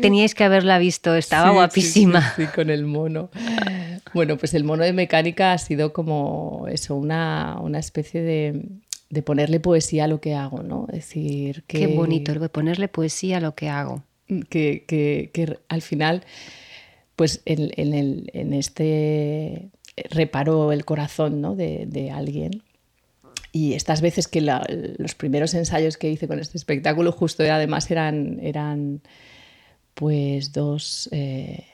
teníais 0.00 0.34
que 0.34 0.44
haberla 0.44 0.78
visto, 0.78 1.14
estaba 1.14 1.50
guapísima. 1.50 2.34
Sí, 2.34 2.46
con 2.46 2.68
el 2.70 2.84
mono. 2.84 3.30
Bueno, 4.12 4.36
pues 4.36 4.54
el 4.54 4.64
mono 4.64 4.82
de 4.82 4.92
mecánica 4.92 5.52
ha 5.52 5.58
sido 5.58 5.92
como 5.92 6.66
eso, 6.68 6.96
una, 6.96 7.58
una 7.60 7.78
especie 7.78 8.22
de, 8.22 8.62
de, 9.10 9.22
ponerle 9.22 9.60
poesía 9.60 10.04
a 10.04 10.08
lo 10.08 10.20
que 10.20 10.34
hago, 10.34 10.62
¿no? 10.62 10.86
decir, 10.90 11.64
que... 11.66 11.78
Qué 11.78 11.86
bonito, 11.88 12.32
de 12.34 12.48
ponerle 12.48 12.88
poesía 12.88 13.38
a 13.38 13.40
lo 13.40 13.54
que 13.54 13.68
hago. 13.68 14.04
Que, 14.50 14.84
que, 14.86 15.30
que 15.32 15.58
al 15.68 15.80
final 15.80 16.22
pues 17.18 17.42
en, 17.46 17.94
el, 17.94 18.30
en 18.32 18.54
este 18.54 19.70
reparó 20.08 20.70
el 20.70 20.84
corazón 20.84 21.40
¿no? 21.40 21.56
de, 21.56 22.12
alguien. 22.14 22.62
Y 23.50 23.74
estas 23.74 24.00
veces 24.02 24.28
que 24.28 24.40
los 24.40 25.16
primeros 25.16 25.52
ensayos 25.54 25.96
que 25.96 26.08
hice 26.08 26.28
con 26.28 26.38
este 26.38 26.56
espectáculo 26.56 27.10
justo 27.10 27.42
además 27.42 27.90
eran, 27.90 28.38
eran 28.40 29.00
pues 29.94 30.52
dos 30.52 31.08
eh, 31.10 31.64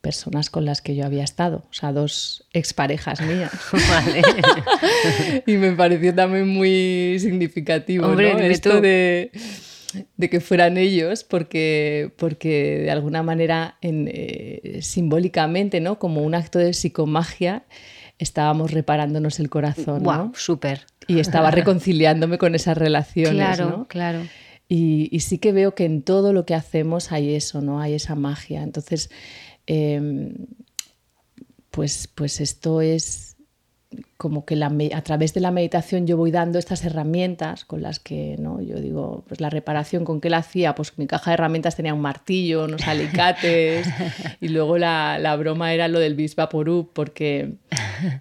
personas 0.00 0.50
con 0.50 0.64
las 0.64 0.80
que 0.80 0.94
yo 0.94 1.04
había 1.04 1.24
estado, 1.24 1.64
o 1.70 1.72
sea, 1.72 1.92
dos 1.92 2.46
exparejas 2.52 3.20
mías. 3.20 3.52
Vale. 3.72 4.22
y 5.46 5.56
me 5.56 5.72
pareció 5.72 6.14
también 6.14 6.48
muy 6.48 7.18
significativo 7.18 8.06
Hombre, 8.06 8.50
esto 8.50 8.80
de 8.80 9.30
de 10.16 10.30
que 10.30 10.40
fueran 10.40 10.76
ellos, 10.76 11.24
porque, 11.24 12.12
porque 12.16 12.78
de 12.78 12.90
alguna 12.90 13.22
manera, 13.22 13.76
en, 13.80 14.08
eh, 14.12 14.78
simbólicamente, 14.82 15.80
¿no? 15.80 15.98
como 15.98 16.22
un 16.22 16.34
acto 16.34 16.58
de 16.58 16.72
psicomagia, 16.72 17.64
estábamos 18.18 18.70
reparándonos 18.70 19.40
el 19.40 19.48
corazón. 19.48 20.02
Wow, 20.02 20.32
súper. 20.34 20.86
Y 21.06 21.18
estaba 21.18 21.50
reconciliándome 21.50 22.38
con 22.38 22.54
esas 22.54 22.78
relaciones. 22.78 23.56
Claro, 23.56 23.86
claro. 23.88 24.20
Y, 24.68 25.18
sí 25.20 25.38
que 25.38 25.50
veo 25.50 25.74
que 25.74 25.84
en 25.84 26.02
todo 26.02 26.32
lo 26.32 26.46
que 26.46 26.54
hacemos 26.54 27.10
hay 27.10 27.34
eso, 27.34 27.60
¿no? 27.60 27.80
Hay 27.80 27.94
esa 27.94 28.14
magia. 28.14 28.62
Entonces, 28.62 29.10
em, 29.70 30.34
pues, 31.70 32.08
pues 32.08 32.40
esto 32.40 32.80
es 32.80 33.36
como 34.16 34.44
que 34.44 34.56
a 34.62 35.02
través 35.02 35.34
de 35.34 35.40
la 35.40 35.50
meditación 35.50 36.06
yo 36.06 36.16
voy 36.16 36.30
dando 36.30 36.58
estas 36.58 36.84
herramientas 36.84 37.64
con 37.64 37.82
las 37.82 37.98
que, 37.98 38.36
¿no? 38.38 38.60
Yo 38.60 38.80
digo, 38.80 39.24
pues 39.26 39.40
la 39.40 39.50
reparación, 39.50 40.04
¿con 40.04 40.20
qué 40.20 40.28
la 40.28 40.38
hacía? 40.38 40.74
Pues 40.74 40.96
mi 40.98 41.06
caja 41.06 41.30
de 41.30 41.34
herramientas 41.34 41.76
tenía 41.76 41.94
un 41.94 42.00
martillo, 42.00 42.64
unos 42.64 42.86
alicates 42.86 43.88
y 44.40 44.48
luego 44.48 44.78
la, 44.78 45.18
la 45.18 45.34
broma 45.36 45.72
era 45.72 45.88
lo 45.88 45.98
del 46.00 46.14
Bisvaporub 46.14 46.92
porque 46.92 47.54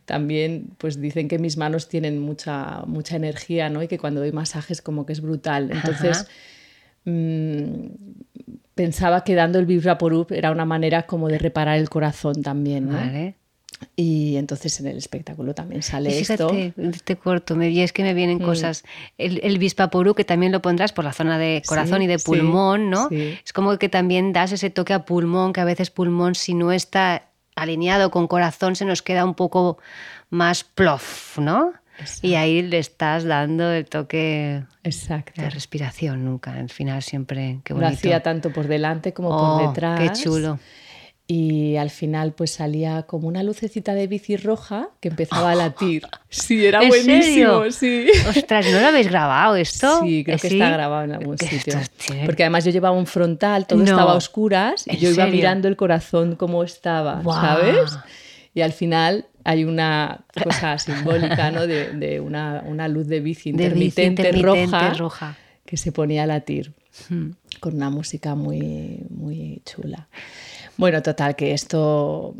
también 0.05 0.69
pues 0.77 1.01
dicen 1.01 1.27
que 1.27 1.39
mis 1.39 1.57
manos 1.57 1.87
tienen 1.87 2.19
mucha, 2.19 2.83
mucha 2.85 3.15
energía, 3.15 3.69
¿no? 3.69 3.83
Y 3.83 3.87
que 3.87 3.97
cuando 3.97 4.21
doy 4.21 4.31
masajes 4.31 4.81
como 4.81 5.05
que 5.05 5.13
es 5.13 5.21
brutal. 5.21 5.71
Entonces... 5.71 6.27
Mm, 7.05 7.87
pensaba 8.79 9.25
que 9.25 9.35
dando 9.35 9.59
el 9.59 9.65
Bisvaporub 9.65 10.31
era 10.31 10.51
una 10.51 10.63
manera 10.63 11.03
como 11.03 11.27
de 11.27 11.37
reparar 11.37 11.77
el 11.79 11.89
corazón 11.89 12.41
también, 12.41 12.87
¿no? 12.87 12.95
Vale. 12.95 13.35
Y 13.97 14.37
entonces 14.37 14.79
en 14.79 14.87
el 14.87 14.97
espectáculo 14.97 15.53
también 15.53 15.83
sale 15.83 16.17
esto. 16.17 16.49
Este 16.77 17.17
corto, 17.17 17.61
y 17.61 17.81
es 17.81 17.91
que 17.91 18.03
me 18.03 18.13
vienen 18.13 18.37
mm. 18.37 18.41
cosas. 18.41 18.85
El, 19.17 19.41
el 19.43 19.57
Bispaporú, 19.57 20.15
que 20.15 20.23
también 20.23 20.53
lo 20.53 20.61
pondrás 20.61 20.93
por 20.93 21.03
la 21.03 21.11
zona 21.11 21.37
de 21.37 21.61
corazón 21.67 22.03
y 22.03 22.07
de 22.07 22.19
pulmón, 22.19 22.89
¿no? 22.89 23.09
Es 23.11 23.51
como 23.51 23.77
que 23.77 23.89
también 23.89 24.31
das 24.31 24.53
ese 24.53 24.69
toque 24.69 24.93
a 24.93 25.03
pulmón, 25.03 25.51
que 25.51 25.59
a 25.59 25.65
veces 25.65 25.89
pulmón, 25.89 26.35
si 26.35 26.53
no 26.53 26.71
está 26.71 27.23
alineado 27.57 28.11
con 28.11 28.27
corazón, 28.27 28.77
se 28.77 28.85
nos 28.85 29.01
queda 29.01 29.25
un 29.25 29.35
poco 29.35 29.77
más 30.29 30.63
plof, 30.63 31.37
¿no? 31.37 31.73
Y 32.21 32.35
ahí 32.35 32.61
le 32.61 32.79
estás 32.79 33.23
dando 33.23 33.71
el 33.71 33.85
toque 33.85 34.63
Exacto. 34.83 35.41
de 35.41 35.49
respiración 35.49 36.25
nunca. 36.25 36.53
Al 36.53 36.69
final 36.69 37.01
siempre, 37.03 37.59
qué 37.63 37.73
bonito. 37.73 37.89
Lo 37.91 37.95
hacía 37.95 38.21
tanto 38.23 38.51
por 38.51 38.67
delante 38.67 39.13
como 39.13 39.29
por 39.29 39.61
oh, 39.63 39.67
detrás. 39.67 39.99
Qué 39.99 40.23
chulo 40.23 40.59
y 41.31 41.75
al 41.77 41.91
final 41.91 42.33
pues 42.33 42.49
salía 42.53 43.03
como 43.03 43.27
una 43.27 43.43
lucecita 43.43 43.93
de 43.93 44.07
bici 44.07 44.35
roja 44.35 44.89
que 44.99 45.09
empezaba 45.09 45.51
a 45.51 45.55
latir. 45.55 46.01
Sí, 46.31 46.65
era 46.65 46.81
¿En 46.83 46.89
buenísimo, 46.89 47.63
serio? 47.63 47.71
sí. 47.71 48.07
Ostras, 48.27 48.65
¿no 48.71 48.79
lo 48.79 48.87
habéis 48.87 49.07
grabado 49.09 49.55
esto? 49.55 50.01
Sí, 50.01 50.23
creo 50.23 50.37
que 50.37 50.47
¿Sí? 50.49 50.55
está 50.59 50.69
grabado 50.71 51.03
en 51.05 51.11
algún 51.13 51.37
sitio. 51.39 51.73
Porque 52.25 52.43
además 52.43 52.65
yo 52.65 52.71
llevaba 52.71 52.95
un 52.95 53.07
frontal, 53.07 53.65
todo 53.67 53.79
No. 53.79 53.85
estaba 53.85 54.11
a 54.13 54.15
oscuras 54.15 54.85
y 54.87 54.91
¿En 54.91 54.97
yo 54.97 55.09
iba 55.09 55.25
serio? 55.25 55.35
mirando 55.35 55.67
el 55.67 55.75
corazón 55.75 56.35
como 56.35 56.63
estaba, 56.63 57.21
Guau. 57.23 57.41
¿sabes? 57.41 57.97
Y 58.53 58.61
al 58.61 58.73
final 58.73 59.25
hay 59.43 59.63
una 59.63 60.25
cosa 60.43 60.77
simbólica, 60.79 61.51
¿no? 61.51 61.65
De, 61.67 61.91
de 61.93 62.19
una, 62.19 62.63
una 62.65 62.87
luz 62.87 63.07
de 63.07 63.19
bici 63.19 63.51
De 63.51 63.69
bici 63.69 63.85
intermitente, 64.01 64.29
intermitente 64.37 64.79
roja, 64.89 64.93
roja. 64.93 65.37
que 65.65 65.77
se 65.77 65.91
ponía 65.91 66.23
a 66.23 66.27
latir 66.27 66.73
Hmm. 67.07 67.29
con 67.61 67.75
una 67.75 67.89
música 67.91 68.33
muy, 68.35 69.05
muy 69.09 69.61
chula. 69.63 70.09
Bueno, 70.75 71.01
total, 71.03 71.35
que 71.35 71.53
esto 71.53 72.35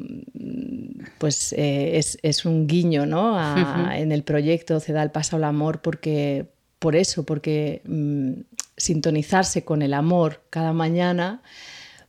pues 1.18 1.54
eh, 1.54 1.98
es, 1.98 2.18
es 2.24 2.46
un 2.46 2.68
guiño 2.68 3.06
¿no? 3.06 3.38
a- 3.38 3.94
en 3.98 4.12
el 4.12 4.24
proyecto 4.24 4.80
Se 4.80 4.92
da 4.92 5.04
el 5.04 5.12
paso 5.12 5.36
al 5.36 5.44
amor 5.44 5.82
porque, 5.82 6.48
por 6.80 6.96
eso, 6.96 7.24
porque 7.26 7.82
mm, 7.86 8.32
sintonizarse 8.76 9.64
con 9.64 9.82
el 9.82 9.94
amor 9.94 10.42
cada 10.50 10.74
mañana 10.74 11.42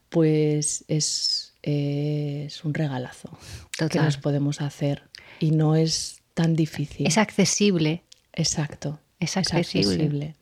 pues 0.09 0.85
es, 0.89 1.55
eh, 1.63 2.45
es 2.47 2.65
un 2.65 2.75
regalazo 2.75 3.29
que 3.87 3.99
Total. 3.99 4.07
nos 4.07 4.17
podemos 4.19 4.61
hacer 4.61 5.03
y 5.39 5.51
no 5.51 5.77
es 5.77 6.21
tan 6.35 6.57
difícil. 6.57 7.07
Es 7.07 7.19
accesible. 7.19 8.05
Exacto. 8.33 8.99
Es 9.19 9.37
accesible. 9.37 10.37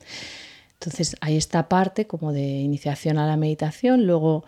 Entonces 0.74 1.16
hay 1.20 1.36
esta 1.36 1.68
parte 1.68 2.06
como 2.06 2.32
de 2.32 2.46
iniciación 2.46 3.18
a 3.18 3.26
la 3.26 3.36
meditación, 3.36 4.06
luego 4.06 4.44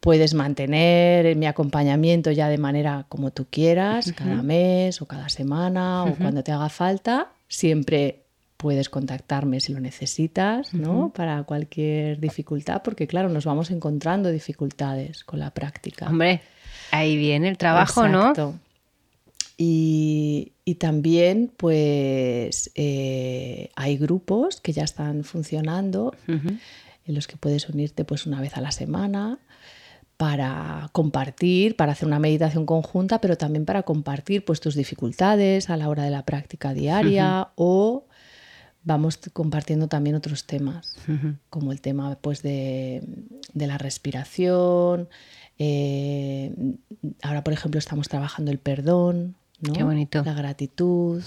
puedes 0.00 0.34
mantener 0.34 1.36
mi 1.36 1.46
acompañamiento 1.46 2.30
ya 2.30 2.48
de 2.48 2.58
manera 2.58 3.06
como 3.08 3.30
tú 3.30 3.46
quieras, 3.48 4.12
cada 4.12 4.42
mes 4.42 5.00
o 5.00 5.06
cada 5.06 5.28
semana 5.28 6.04
o 6.04 6.16
cuando 6.16 6.42
te 6.42 6.52
haga 6.52 6.68
falta, 6.68 7.32
siempre 7.48 8.24
puedes 8.56 8.88
contactarme 8.88 9.60
si 9.60 9.72
lo 9.72 9.80
necesitas, 9.80 10.74
¿no? 10.74 11.12
Para 11.14 11.42
cualquier 11.44 12.20
dificultad, 12.20 12.82
porque 12.82 13.06
claro, 13.06 13.28
nos 13.28 13.44
vamos 13.44 13.70
encontrando 13.70 14.30
dificultades 14.30 15.24
con 15.24 15.38
la 15.38 15.52
práctica. 15.52 16.08
Hombre, 16.08 16.42
ahí 16.92 17.16
viene 17.16 17.48
el 17.48 17.58
trabajo, 17.58 18.06
Exacto. 18.06 18.54
Y, 19.56 20.52
y 20.64 20.76
también, 20.76 21.52
pues, 21.56 22.70
eh, 22.74 23.70
hay 23.76 23.96
grupos 23.96 24.60
que 24.60 24.72
ya 24.72 24.84
están 24.84 25.24
funcionando 25.24 26.14
¿no? 26.26 26.38
En 27.04 27.14
los 27.14 27.26
que 27.26 27.36
puedes 27.36 27.68
unirte 27.68 28.04
pues 28.04 28.26
una 28.26 28.40
vez 28.40 28.56
a 28.56 28.60
la 28.60 28.70
semana 28.70 29.40
para 30.16 30.88
compartir, 30.92 31.74
para 31.74 31.92
hacer 31.92 32.06
una 32.06 32.20
meditación 32.20 32.64
conjunta, 32.64 33.20
pero 33.20 33.36
también 33.36 33.64
para 33.64 33.82
compartir 33.82 34.44
pues 34.44 34.60
tus 34.60 34.76
dificultades 34.76 35.68
a 35.68 35.76
la 35.76 35.88
hora 35.88 36.04
de 36.04 36.10
la 36.10 36.24
práctica 36.24 36.74
diaria 36.74 37.48
o 37.56 38.06
vamos 38.84 39.18
compartiendo 39.32 39.88
también 39.88 40.14
otros 40.14 40.44
temas, 40.46 40.96
como 41.50 41.72
el 41.72 41.80
tema 41.80 42.16
pues 42.20 42.42
de, 42.42 43.02
de 43.52 43.66
la 43.66 43.78
respiración. 43.78 45.08
Eh, 45.64 46.52
ahora, 47.22 47.44
por 47.44 47.52
ejemplo, 47.52 47.78
estamos 47.78 48.08
trabajando 48.08 48.50
el 48.50 48.58
perdón, 48.58 49.36
¿no? 49.60 49.72
Qué 49.72 49.84
bonito. 49.84 50.24
la 50.24 50.34
gratitud, 50.34 51.22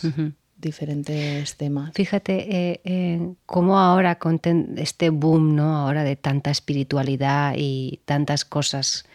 diferentes 0.58 1.56
temas. 1.56 1.94
Fíjate 1.94 2.34
eh, 2.54 2.82
eh, 2.84 3.34
cómo 3.46 3.80
ahora 3.80 4.20
con 4.20 4.42
este 4.76 5.10
boom, 5.10 5.56
¿no? 5.56 5.78
Ahora 5.78 6.04
de 6.04 6.18
tanta 6.18 6.52
espiritualidad 6.52 7.54
y 7.56 8.02
tantas 8.04 8.44
cosas. 8.44 9.06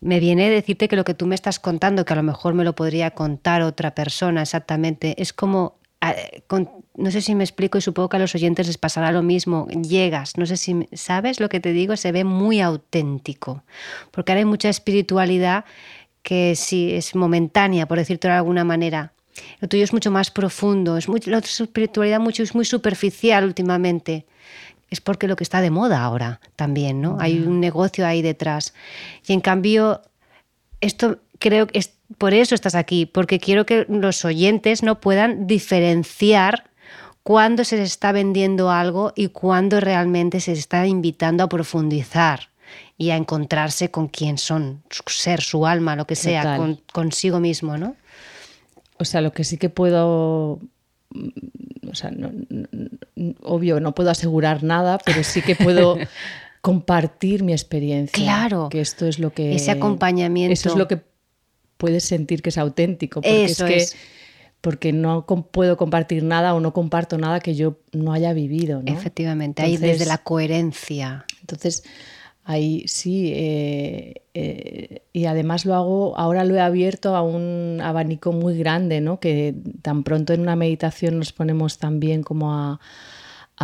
Me 0.00 0.20
viene 0.20 0.46
a 0.46 0.50
decirte 0.50 0.86
que 0.86 0.94
lo 0.94 1.04
que 1.04 1.14
tú 1.14 1.26
me 1.26 1.34
estás 1.34 1.58
contando, 1.58 2.04
que 2.04 2.12
a 2.12 2.16
lo 2.16 2.22
mejor 2.22 2.54
me 2.54 2.62
lo 2.62 2.76
podría 2.76 3.10
contar 3.10 3.62
otra 3.62 3.92
persona 3.92 4.42
exactamente, 4.42 5.20
es 5.20 5.32
como, 5.32 5.78
con- 6.46 6.68
no 6.96 7.10
sé 7.10 7.20
si 7.20 7.34
me 7.34 7.44
explico 7.44 7.78
y 7.78 7.80
supongo 7.80 8.08
que 8.08 8.16
a 8.16 8.20
los 8.20 8.34
oyentes 8.34 8.66
les 8.66 8.78
pasará 8.78 9.12
lo 9.12 9.22
mismo, 9.22 9.68
llegas, 9.68 10.36
no 10.36 10.46
sé 10.46 10.56
si, 10.56 10.88
¿sabes 10.92 11.40
lo 11.40 11.48
que 11.48 11.60
te 11.60 11.72
digo? 11.72 11.96
Se 11.96 12.12
ve 12.12 12.24
muy 12.24 12.60
auténtico, 12.60 13.62
porque 14.10 14.32
ahora 14.32 14.40
hay 14.40 14.44
mucha 14.44 14.68
espiritualidad 14.68 15.64
que 16.22 16.54
sí 16.56 16.92
es 16.92 17.14
momentánea, 17.14 17.86
por 17.86 17.98
decirlo 17.98 18.30
de 18.30 18.36
alguna 18.36 18.64
manera. 18.64 19.12
Lo 19.60 19.68
tuyo 19.68 19.84
es 19.84 19.92
mucho 19.92 20.10
más 20.10 20.30
profundo, 20.30 20.96
es 20.96 21.08
muy, 21.08 21.20
la 21.26 21.38
espiritualidad 21.38 22.20
mucho, 22.20 22.42
es 22.42 22.54
muy 22.54 22.64
superficial 22.64 23.44
últimamente. 23.44 24.26
Es 24.90 25.00
porque 25.00 25.26
lo 25.26 25.36
que 25.36 25.44
está 25.44 25.62
de 25.62 25.70
moda 25.70 26.02
ahora 26.02 26.40
también, 26.54 27.00
¿no? 27.00 27.16
Hay 27.18 27.38
un 27.38 27.60
negocio 27.60 28.06
ahí 28.06 28.20
detrás. 28.20 28.74
Y 29.26 29.32
en 29.32 29.40
cambio, 29.40 30.02
esto 30.82 31.18
creo 31.38 31.66
que 31.66 31.78
es 31.78 31.94
por 32.18 32.34
eso 32.34 32.54
estás 32.54 32.74
aquí, 32.74 33.06
porque 33.06 33.38
quiero 33.38 33.66
que 33.66 33.86
los 33.88 34.24
oyentes 34.24 34.82
no 34.82 35.00
puedan 35.00 35.46
diferenciar 35.46 36.70
cuándo 37.22 37.64
se 37.64 37.76
les 37.76 37.90
está 37.92 38.12
vendiendo 38.12 38.70
algo 38.70 39.12
y 39.14 39.28
cuándo 39.28 39.80
realmente 39.80 40.40
se 40.40 40.50
les 40.52 40.60
está 40.60 40.86
invitando 40.86 41.44
a 41.44 41.48
profundizar 41.48 42.48
y 42.98 43.10
a 43.10 43.16
encontrarse 43.16 43.90
con 43.90 44.08
quién 44.08 44.38
son, 44.38 44.82
su 44.90 45.02
ser, 45.08 45.40
su 45.40 45.66
alma, 45.66 45.94
lo 45.96 46.06
que 46.06 46.16
sea, 46.16 46.56
con- 46.56 46.80
consigo 46.92 47.38
mismo, 47.40 47.76
¿no? 47.76 47.96
O 48.98 49.04
sea, 49.04 49.20
lo 49.20 49.32
que 49.32 49.44
sí 49.44 49.56
que 49.58 49.68
puedo, 49.68 50.58
mm, 51.10 51.88
o 51.90 51.94
sea, 51.94 52.10
no- 52.10 52.30
no- 52.48 53.34
obvio, 53.42 53.78
no 53.80 53.94
puedo 53.94 54.10
asegurar 54.10 54.62
nada, 54.62 54.98
pero 55.04 55.22
sí 55.22 55.42
que 55.42 55.54
puedo 55.56 55.96
compartir 56.60 57.42
mi 57.42 57.52
experiencia. 57.52 58.12
Claro. 58.24 58.68
Que 58.70 58.80
esto 58.80 59.06
es 59.06 59.18
lo 59.18 59.32
que... 59.32 59.54
Ese 59.54 59.70
acompañamiento. 59.72 60.52
Eso 60.52 60.68
es 60.70 60.76
lo 60.76 60.86
que 60.88 61.00
puedes 61.82 62.04
sentir 62.04 62.42
que 62.42 62.50
es 62.50 62.58
auténtico. 62.58 63.20
Porque 63.20 63.44
Eso 63.44 63.66
es 63.66 63.70
que... 63.70 63.76
es. 63.78 63.96
Porque 64.60 64.92
no 64.92 65.26
com- 65.26 65.42
puedo 65.42 65.76
compartir 65.76 66.22
nada 66.22 66.54
o 66.54 66.60
no 66.60 66.72
comparto 66.72 67.18
nada 67.18 67.40
que 67.40 67.56
yo 67.56 67.80
no 67.90 68.12
haya 68.12 68.32
vivido, 68.32 68.80
¿no? 68.80 68.92
Efectivamente, 68.92 69.60
ahí 69.60 69.76
desde 69.76 70.06
la 70.06 70.18
coherencia. 70.18 71.24
Entonces, 71.40 71.82
ahí 72.44 72.84
sí, 72.86 73.32
eh, 73.34 74.22
eh, 74.34 75.02
y 75.12 75.24
además 75.24 75.66
lo 75.66 75.74
hago, 75.74 76.16
ahora 76.16 76.44
lo 76.44 76.54
he 76.54 76.60
abierto 76.60 77.16
a 77.16 77.22
un 77.22 77.80
abanico 77.82 78.30
muy 78.30 78.56
grande, 78.56 79.00
¿no? 79.00 79.18
Que 79.18 79.52
tan 79.82 80.04
pronto 80.04 80.32
en 80.32 80.42
una 80.42 80.54
meditación 80.54 81.18
nos 81.18 81.32
ponemos 81.32 81.78
también 81.78 82.22
como 82.22 82.54
a, 82.54 82.78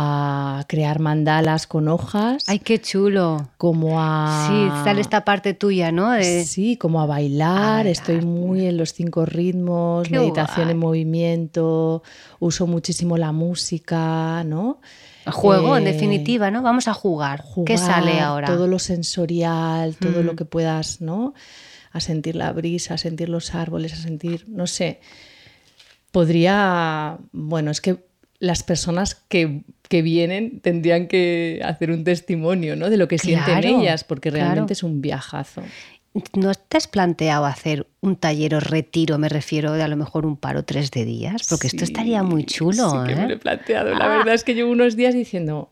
a 0.01 0.63
crear 0.67 0.99
mandalas 0.99 1.67
con 1.67 1.87
hojas, 1.89 2.45
¡Ay, 2.47 2.59
qué 2.59 2.79
chulo! 2.79 3.49
como 3.57 3.97
a... 3.99 4.45
Sí, 4.47 4.69
sale 4.83 5.01
esta 5.01 5.25
parte 5.25 5.53
tuya, 5.53 5.91
¿no? 5.91 6.11
De- 6.11 6.45
Sí, 6.45 6.77
como 6.77 7.01
a 7.01 7.05
bailar, 7.05 7.85
estoy 7.85 8.21
muy 8.21 8.65
en 8.65 8.77
los 8.77 8.93
cinco 8.93 9.25
ritmos, 9.25 10.07
Qué 10.07 10.17
meditación 10.17 10.65
guay. 10.67 10.71
en 10.71 10.77
movimiento, 10.79 12.01
uso 12.39 12.65
muchísimo 12.65 13.17
la 13.17 13.31
música, 13.33 14.43
¿no? 14.45 14.79
Juego, 15.31 15.75
en 15.77 15.83
Eh, 15.85 15.91
definitiva, 15.91 16.49
¿no? 16.49 16.61
Vamos 16.61 16.87
a 16.87 16.93
jugar. 16.93 17.41
¿Qué 17.65 17.77
jugar, 17.77 17.77
sale 17.77 18.19
ahora? 18.21 18.47
Todo 18.47 18.67
lo 18.67 18.79
sensorial, 18.79 19.97
todo 19.97 20.23
Mm. 20.23 20.25
lo 20.25 20.35
que 20.35 20.45
puedas, 20.45 21.01
¿no? 21.01 21.33
A 21.91 21.99
sentir 21.99 22.35
la 22.35 22.51
brisa, 22.53 22.93
a 22.93 22.97
sentir 22.97 23.29
los 23.29 23.53
árboles, 23.53 23.93
a 23.93 23.97
sentir, 23.97 24.45
no 24.47 24.65
sé. 24.65 25.01
Podría, 26.11 27.17
bueno, 27.31 27.69
es 27.69 27.81
que 27.81 28.08
las 28.39 28.63
personas 28.63 29.15
que, 29.15 29.63
que 29.89 30.01
vienen 30.01 30.59
tendrían 30.61 31.07
que 31.07 31.61
hacer 31.63 31.91
un 31.91 32.03
testimonio, 32.03 32.75
¿no? 32.75 32.89
De 32.89 32.97
lo 32.97 33.07
que 33.07 33.17
sienten 33.17 33.63
ellas, 33.65 34.03
porque 34.03 34.29
claro. 34.31 34.45
realmente 34.45 34.73
es 34.73 34.83
un 34.83 35.01
viajazo. 35.01 35.61
¿No 36.33 36.53
te 36.55 36.77
has 36.77 36.87
planteado 36.87 37.45
hacer 37.45 37.85
un 38.01 38.15
taller 38.15 38.55
o 38.55 38.59
retiro, 38.59 39.17
me 39.19 39.29
refiero 39.29 39.73
de 39.73 39.83
a 39.83 39.87
lo 39.87 39.95
mejor 39.95 40.25
un 40.25 40.37
paro 40.37 40.63
tres 40.65 40.89
de 40.89 41.05
días? 41.05 41.45
Porque 41.49 41.67
esto 41.67 41.83
estaría 41.83 42.23
muy 42.23 42.45
chulo, 42.45 42.89
Sí 42.89 42.97
que 43.07 43.15
me 43.15 43.23
¿eh? 43.25 43.27
lo 43.27 43.33
he 43.35 43.37
planteado. 43.37 43.93
La 43.93 44.05
Ah. 44.05 44.17
verdad 44.17 44.33
es 44.33 44.43
que 44.43 44.55
llevo 44.55 44.71
unos 44.71 44.95
días 44.95 45.13
diciendo, 45.13 45.69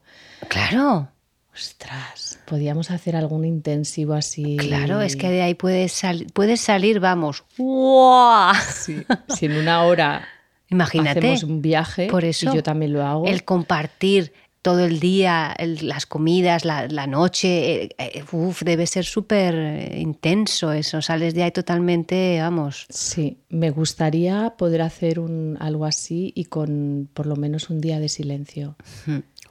Claro, 0.47 1.09
ostras, 1.53 2.39
podíamos 2.45 2.91
hacer 2.91 3.15
algún 3.15 3.45
intensivo 3.45 4.13
así. 4.13 4.57
claro, 4.57 5.01
es 5.01 5.15
que 5.15 5.29
de 5.29 5.41
ahí 5.41 5.55
puedes, 5.55 5.91
sal- 5.91 6.27
puedes 6.33 6.61
salir, 6.61 6.99
vamos. 6.99 7.43
¡Guau! 7.57 8.53
Sí, 8.71 9.03
si 9.35 9.47
en 9.47 9.53
una 9.57 9.83
hora 9.83 10.27
Imagínate. 10.69 11.19
hacemos 11.19 11.43
un 11.43 11.61
viaje 11.61 12.07
Por 12.07 12.25
eso, 12.25 12.51
y 12.51 12.55
yo 12.55 12.63
también 12.63 12.93
lo 12.93 13.05
hago. 13.05 13.25
El 13.25 13.43
compartir 13.43 14.33
todo 14.61 14.83
el 14.83 14.99
día, 14.99 15.55
el- 15.57 15.87
las 15.87 16.05
comidas, 16.05 16.65
la, 16.65 16.87
la 16.89 17.07
noche, 17.07 17.83
eh, 17.83 17.89
eh, 17.97 18.23
uf, 18.33 18.63
debe 18.63 18.85
ser 18.85 19.05
súper 19.05 19.55
eh, 19.55 19.99
intenso 20.01 20.73
eso. 20.73 21.01
Sales 21.01 21.33
de 21.35 21.43
ahí 21.43 21.51
totalmente, 21.51 22.37
vamos. 22.41 22.85
Sí, 22.89 23.37
me 23.49 23.69
gustaría 23.69 24.55
poder 24.57 24.81
hacer 24.81 25.19
un, 25.19 25.55
algo 25.61 25.85
así 25.85 26.33
y 26.35 26.45
con 26.45 27.07
por 27.13 27.27
lo 27.27 27.37
menos 27.37 27.69
un 27.69 27.79
día 27.79 27.99
de 28.01 28.09
silencio. 28.09 28.75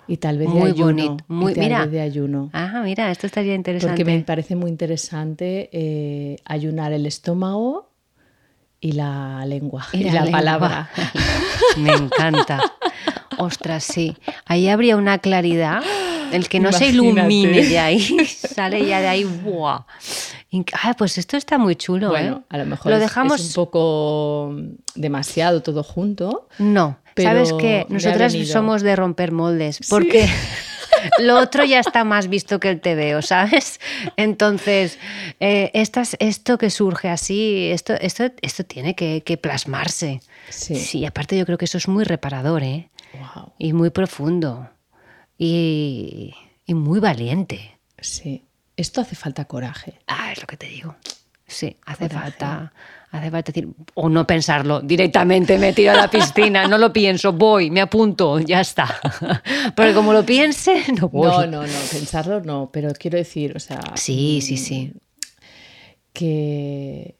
Y 0.08 0.18
tal 0.18 0.36
vez 0.38 0.52
de 0.52 0.62
ayuno. 0.62 0.84
bonito, 0.84 1.16
y 1.28 1.32
muy- 1.32 1.54
tal 1.54 1.64
mira. 1.64 1.80
vez 1.82 1.92
de 1.92 2.00
ayuno. 2.02 2.50
Ah, 2.52 2.82
mira, 2.84 3.10
esto 3.10 3.26
estaría 3.26 3.54
interesante. 3.54 3.96
Porque 3.96 4.04
me 4.04 4.22
parece 4.22 4.54
muy 4.54 4.70
interesante 4.70 5.70
eh, 5.72 6.36
ayunar 6.44 6.92
el 6.92 7.06
estómago 7.06 7.85
y 8.86 8.92
la 8.92 9.44
lengua 9.46 9.84
y, 9.92 10.04
la, 10.04 10.24
palabra. 10.30 10.88
Me 11.76 11.92
encanta. 11.92 12.60
Ostras, 13.36 13.82
sí. 13.82 14.16
Ahí 14.44 14.68
habría 14.68 14.96
una 14.96 15.18
claridad. 15.18 15.82
El 16.32 16.48
que 16.48 16.60
no 16.60 16.72
se 16.72 16.88
ilumine 16.88 17.62
de 17.62 17.78
ahí, 17.78 18.26
sale 18.26 18.84
ya 18.86 19.00
de 19.00 19.08
ahí. 19.08 19.24
¡buah! 19.24 19.84
Ah, 20.82 20.94
pues 20.96 21.18
esto 21.18 21.36
está 21.36 21.58
muy 21.58 21.74
chulo. 21.76 22.10
Bueno, 22.10 22.38
¿eh? 22.44 22.46
a 22.48 22.58
lo 22.58 22.66
mejor 22.66 22.90
lo 22.90 22.96
es- 22.96 23.02
dejamos. 23.02 23.40
es, 23.40 23.48
un 23.48 23.64
poco 23.64 24.54
demasiado 24.94 25.62
todo 25.62 25.82
junto. 25.82 26.48
No, 26.58 26.98
pero 27.14 27.30
sabes 27.30 27.52
que 27.54 27.86
nosotras 27.88 28.34
somos 28.46 28.82
de 28.82 28.94
romper 28.94 29.32
moldes, 29.32 29.80
porque 29.88 30.28
lo 31.18 31.38
otro 31.38 31.64
ya 31.64 31.80
está 31.80 32.04
más 32.04 32.28
visto 32.28 32.60
que 32.60 32.70
el 32.70 32.80
TVO, 32.80 33.22
¿sabes? 33.22 33.80
Entonces, 34.16 34.98
eh, 35.40 35.70
estas- 35.74 36.16
esto 36.20 36.58
que 36.58 36.70
surge 36.70 37.08
así, 37.08 37.68
esto, 37.70 37.94
esto, 37.94 38.24
esto 38.42 38.64
tiene 38.64 38.94
que, 38.94 39.22
que 39.24 39.36
plasmarse. 39.36 40.20
Sí. 40.48 41.04
aparte 41.06 41.36
yo 41.36 41.44
creo 41.46 41.58
que 41.58 41.64
eso 41.64 41.78
es 41.78 41.88
muy 41.88 42.04
reparador, 42.04 42.62
¿eh? 42.62 42.90
Wow. 43.14 43.52
Y 43.58 43.72
muy 43.72 43.90
profundo. 43.90 44.68
Y, 45.38 46.34
y 46.66 46.74
muy 46.74 47.00
valiente. 47.00 47.78
Sí. 48.00 48.44
Esto 48.76 49.00
hace 49.00 49.16
falta 49.16 49.44
coraje. 49.46 49.94
Ah, 50.06 50.32
es 50.32 50.40
lo 50.40 50.46
que 50.46 50.56
te 50.56 50.66
digo. 50.66 50.96
Sí, 51.46 51.76
hace 51.86 52.08
falta, 52.08 52.72
hace 53.10 53.30
falta 53.30 53.52
decir, 53.52 53.68
o 53.94 54.08
no 54.08 54.26
pensarlo, 54.26 54.80
directamente 54.80 55.58
me 55.58 55.72
tiro 55.72 55.92
a 55.92 55.94
la 55.94 56.10
piscina, 56.10 56.66
no 56.66 56.76
lo 56.76 56.92
pienso, 56.92 57.32
voy, 57.32 57.70
me 57.70 57.80
apunto, 57.80 58.40
ya 58.40 58.60
está. 58.60 58.88
Porque 59.76 59.94
como 59.94 60.12
lo 60.12 60.26
piense, 60.26 60.82
no 61.00 61.08
voy. 61.08 61.28
No, 61.28 61.46
no, 61.46 61.62
no, 61.62 61.78
pensarlo 61.90 62.40
no, 62.40 62.70
pero 62.72 62.90
quiero 62.98 63.16
decir, 63.16 63.56
o 63.56 63.60
sea, 63.60 63.80
Sí, 63.94 64.40
sí, 64.42 64.56
sí. 64.56 64.92
que, 66.12 67.16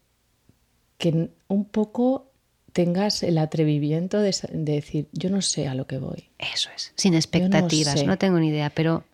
que 0.99 1.31
un 1.49 1.65
poco 1.67 2.33
tengas 2.73 3.23
el 3.23 3.39
atrevimiento 3.39 4.21
de, 4.21 4.35
decir, 4.53 5.09
yo 5.13 5.31
no 5.31 5.41
sé 5.41 5.69
a 5.69 5.75
lo 5.75 5.87
que 5.87 5.99
voy, 5.99 6.29
Eso 6.39 6.69
es, 6.75 6.93
sin 6.97 7.15
expectativas, 7.15 8.01
sé. 8.01 8.07
no 8.07 8.19
tengo 8.19 8.39
ni 8.39 8.49
idea, 8.49 8.71
pero 8.71 9.05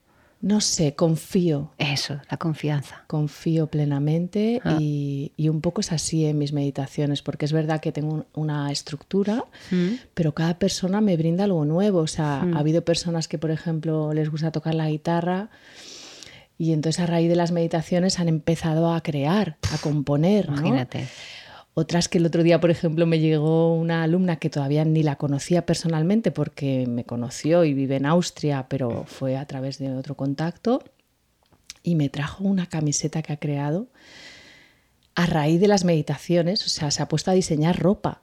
no 0.43 0.61
sé, 0.61 0.95
confío, 0.95 1.71
eso, 1.79 2.21
la 2.31 2.37
confianza. 2.37 3.05
confío 3.07 3.69
plenamente 3.69 4.61
Ah. 4.65 4.77
y, 4.79 5.33
y 5.37 5.49
un 5.49 5.61
poco 5.61 5.81
es 5.81 5.93
así 5.93 6.27
en 6.27 6.37
mis 6.37 6.53
meditaciones, 6.53 7.23
porque 7.23 7.45
es 7.47 7.53
verdad 7.53 7.81
que 7.81 7.93
tengo 7.93 8.13
un- 8.13 8.27
una 8.35 8.71
estructura, 8.73 9.45
Mm. 9.71 9.95
pero 10.15 10.35
cada 10.35 10.59
persona 10.59 11.01
me 11.01 11.17
brinda 11.17 11.45
algo 11.45 11.65
nuevo. 11.65 12.01
O 12.01 12.07
sea, 12.09 12.41
ha 12.43 12.59
habido 12.59 12.85
personas 12.85 13.29
que, 13.29 13.39
por 13.39 13.51
ejemplo, 13.53 14.13
les 14.13 14.29
gusta 14.31 14.51
tocar 14.51 14.75
la 14.75 14.91
guitarra 14.91 15.49
y 16.59 16.73
entonces 16.73 17.01
a 17.01 17.07
raíz 17.07 17.29
de 17.29 17.37
las 17.37 17.51
meditaciones 17.53 18.19
han 18.21 18.29
empezado 18.29 18.93
a 18.93 19.01
crear, 19.03 19.57
a 19.73 19.79
componer. 19.79 20.49
¿no? 20.51 20.57
Otras 21.75 22.09
que 22.09 22.19
el 22.19 22.27
otro 22.27 22.43
día, 22.43 22.61
por 22.61 22.71
ejemplo, 22.71 23.07
me 23.07 23.19
llegó 23.19 23.75
una 23.75 24.03
alumna 24.03 24.37
que 24.37 24.51
todavía 24.51 24.85
ni 24.85 25.03
la 25.03 25.17
conocía 25.17 25.65
personalmente 25.65 26.31
porque 26.31 26.87
me 26.87 27.05
conoció 27.05 27.65
y 27.65 27.73
vive 27.73 27.97
en 27.97 28.05
Austria, 28.05 28.67
pero 28.69 29.05
fue 29.07 29.39
a 29.39 29.47
través 29.47 29.79
de 29.79 29.91
otro 29.95 30.15
contacto, 30.15 30.83
y 31.83 31.95
me 31.95 32.11
trajo 32.11 32.45
una 32.45 32.67
camiseta 32.67 33.23
que 33.23 33.33
ha 33.33 33.39
creado 33.39 33.89
a 35.15 35.27
raíz 35.27 35.61
de 35.61 35.69
las 35.69 35.85
meditaciones, 35.85 36.65
o 36.67 36.69
sea, 36.69 36.91
se 36.91 37.03
ha 37.03 37.09
puesto 37.09 37.31
a 37.31 37.35
diseñar 37.35 37.79
ropa. 37.79 38.23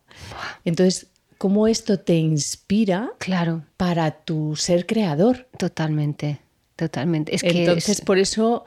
Entonces, 0.64 1.08
¿cómo 1.38 1.68
esto 1.68 2.00
te 2.00 2.16
inspira 2.16 3.12
Claro, 3.18 3.64
para 3.78 4.12
tu 4.12 4.56
ser 4.56 4.86
creador? 4.86 5.48
totalmente, 5.58 6.40
totalmente. 6.76 7.36
Es 7.36 7.42
que 7.42 7.50
Entonces, 7.60 8.00
es- 8.00 8.02
por 8.06 8.18
eso 8.20 8.64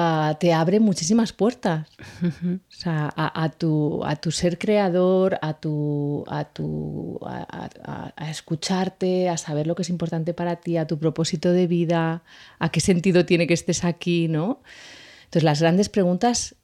ah, 0.00 0.36
te 0.38 0.52
abre 0.52 0.78
muchísimas 0.80 1.32
puertas. 1.32 1.88
O 2.22 2.80
sea, 2.82 3.10
a, 3.16 3.42
a 3.44 3.48
tu, 3.50 4.04
a 4.04 4.14
tu 4.16 4.30
ser 4.30 4.56
creador, 4.58 5.38
a 5.42 5.54
tu, 5.54 6.24
a, 6.28 6.44
tu 6.44 7.18
a, 7.26 7.68
a- 7.84 8.12
a 8.16 8.30
escucharte, 8.30 9.28
a 9.28 9.36
saber 9.36 9.66
lo 9.66 9.74
que 9.74 9.82
es 9.82 9.90
importante 9.90 10.34
para 10.34 10.56
ti, 10.56 10.76
a 10.76 10.86
tu 10.86 10.98
propósito 10.98 11.52
de 11.52 11.66
vida, 11.66 12.22
a 12.60 12.68
qué 12.70 12.80
sentido 12.80 13.24
tiene 13.26 13.46
que 13.48 13.54
estés 13.54 13.84
aquí, 13.84 14.28
¿no? 14.28 14.60
Entonces, 15.24 15.42
las 15.42 15.60
grandes 15.60 15.88
preguntas 15.88 16.54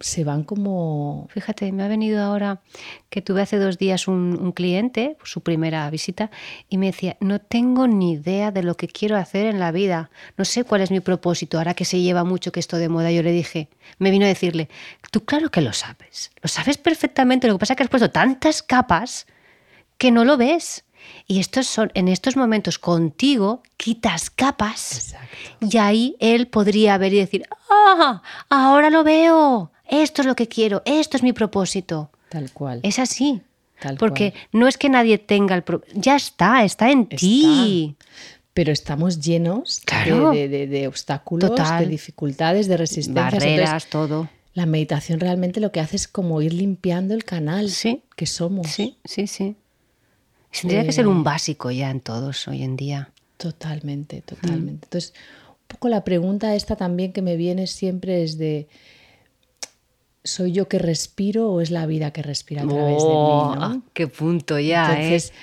se 0.00 0.24
van 0.24 0.44
como... 0.44 1.28
Fíjate, 1.30 1.70
me 1.72 1.82
ha 1.82 1.88
venido 1.88 2.22
ahora 2.22 2.60
que 3.08 3.22
tuve 3.22 3.42
hace 3.42 3.58
dos 3.58 3.78
días 3.78 4.08
un, 4.08 4.38
un 4.40 4.52
cliente, 4.52 5.16
su 5.22 5.42
primera 5.42 5.88
visita, 5.90 6.30
y 6.68 6.78
me 6.78 6.86
decía, 6.86 7.16
no 7.20 7.40
tengo 7.40 7.86
ni 7.86 8.12
idea 8.12 8.50
de 8.50 8.62
lo 8.62 8.76
que 8.76 8.88
quiero 8.88 9.16
hacer 9.16 9.46
en 9.46 9.60
la 9.60 9.72
vida, 9.72 10.10
no 10.36 10.44
sé 10.44 10.64
cuál 10.64 10.80
es 10.80 10.90
mi 10.90 11.00
propósito, 11.00 11.58
ahora 11.58 11.74
que 11.74 11.84
se 11.84 12.00
lleva 12.00 12.24
mucho 12.24 12.52
que 12.52 12.60
esto 12.60 12.76
de 12.76 12.88
moda, 12.88 13.10
yo 13.12 13.22
le 13.22 13.32
dije, 13.32 13.68
me 13.98 14.10
vino 14.10 14.24
a 14.24 14.28
decirle, 14.28 14.68
tú 15.10 15.24
claro 15.24 15.50
que 15.50 15.60
lo 15.60 15.72
sabes, 15.72 16.30
lo 16.42 16.48
sabes 16.48 16.78
perfectamente, 16.78 17.46
lo 17.46 17.54
que 17.54 17.60
pasa 17.60 17.74
es 17.74 17.76
que 17.76 17.82
has 17.82 17.90
puesto 17.90 18.10
tantas 18.10 18.62
capas 18.62 19.26
que 19.98 20.10
no 20.10 20.24
lo 20.24 20.36
ves. 20.36 20.84
Y 21.26 21.40
estos 21.40 21.66
son, 21.66 21.90
en 21.94 22.08
estos 22.08 22.36
momentos 22.36 22.78
contigo, 22.78 23.62
quitas 23.76 24.28
capas 24.28 24.92
Exacto. 24.92 25.66
y 25.66 25.78
ahí 25.78 26.16
él 26.20 26.46
podría 26.48 26.98
ver 26.98 27.14
y 27.14 27.18
decir, 27.18 27.46
ah, 27.70 28.22
ahora 28.50 28.90
lo 28.90 29.02
veo, 29.02 29.72
esto 29.90 30.22
es 30.22 30.26
lo 30.26 30.34
que 30.36 30.48
quiero, 30.48 30.82
esto 30.84 31.16
es 31.16 31.22
mi 31.22 31.32
propósito. 31.32 32.10
Tal 32.30 32.50
cual. 32.52 32.80
Es 32.82 32.98
así. 32.98 33.42
Tal 33.80 33.96
Porque 33.96 34.32
cual. 34.32 34.42
no 34.52 34.68
es 34.68 34.76
que 34.78 34.88
nadie 34.88 35.18
tenga 35.18 35.54
el 35.54 35.62
propósito, 35.62 36.00
ya 36.00 36.16
está, 36.16 36.64
está 36.64 36.90
en 36.90 37.06
ti. 37.08 37.96
Pero 38.52 38.72
estamos 38.72 39.20
llenos 39.20 39.80
de- 39.80 39.86
Claro. 39.86 40.30
de, 40.32 40.48
de- 40.48 40.66
de 40.66 40.86
obstáculos, 40.88 41.50
Total. 41.50 41.84
de 41.84 41.90
dificultades, 41.90 42.66
de 42.68 42.76
resistencias. 42.76 43.32
Barreras, 43.32 43.68
Entonces, 43.84 43.90
todo. 43.90 44.28
la 44.54 44.66
meditación 44.66 45.20
realmente 45.20 45.60
lo 45.60 45.70
que 45.72 45.80
hace 45.80 45.96
es 45.96 46.08
como 46.08 46.42
ir 46.42 46.52
limpiando 46.52 47.14
el 47.14 47.24
canal 47.24 47.70
Sí. 47.70 48.02
que 48.16 48.26
somos. 48.26 48.66
Sí, 48.68 48.96
sí, 49.04 49.26
sí. 49.26 49.56
Tendría 50.60 50.84
que 50.84 50.92
ser 50.92 51.06
un 51.06 51.22
básico 51.22 51.70
ya 51.70 51.90
en 51.90 52.00
todos 52.00 52.48
hoy 52.48 52.62
en 52.64 52.76
día. 52.76 53.10
Totalmente, 53.36 54.20
totalmente. 54.22 54.86
Entonces, 54.86 55.14
un 55.48 55.54
poco 55.68 55.88
la 55.88 56.02
pregunta 56.02 56.54
esta 56.56 56.74
también 56.76 57.12
que 57.12 57.22
me 57.22 57.36
viene 57.36 57.68
siempre 57.68 58.24
es 58.24 58.36
de, 58.36 58.68
¿soy 60.24 60.52
yo 60.52 60.68
que 60.68 60.78
respiro 60.78 61.50
o 61.50 61.60
es 61.60 61.70
la 61.70 61.86
vida 61.86 62.10
que 62.12 62.22
respira 62.22 62.62
a 62.62 62.66
través 62.66 63.02
de 63.02 63.08
mí? 63.08 63.14
Oh, 63.14 63.54
¿no? 63.58 63.82
qué 63.94 64.06
punto 64.06 64.58
ya, 64.58 64.86
Entonces, 64.90 65.30
¿eh? 65.30 65.34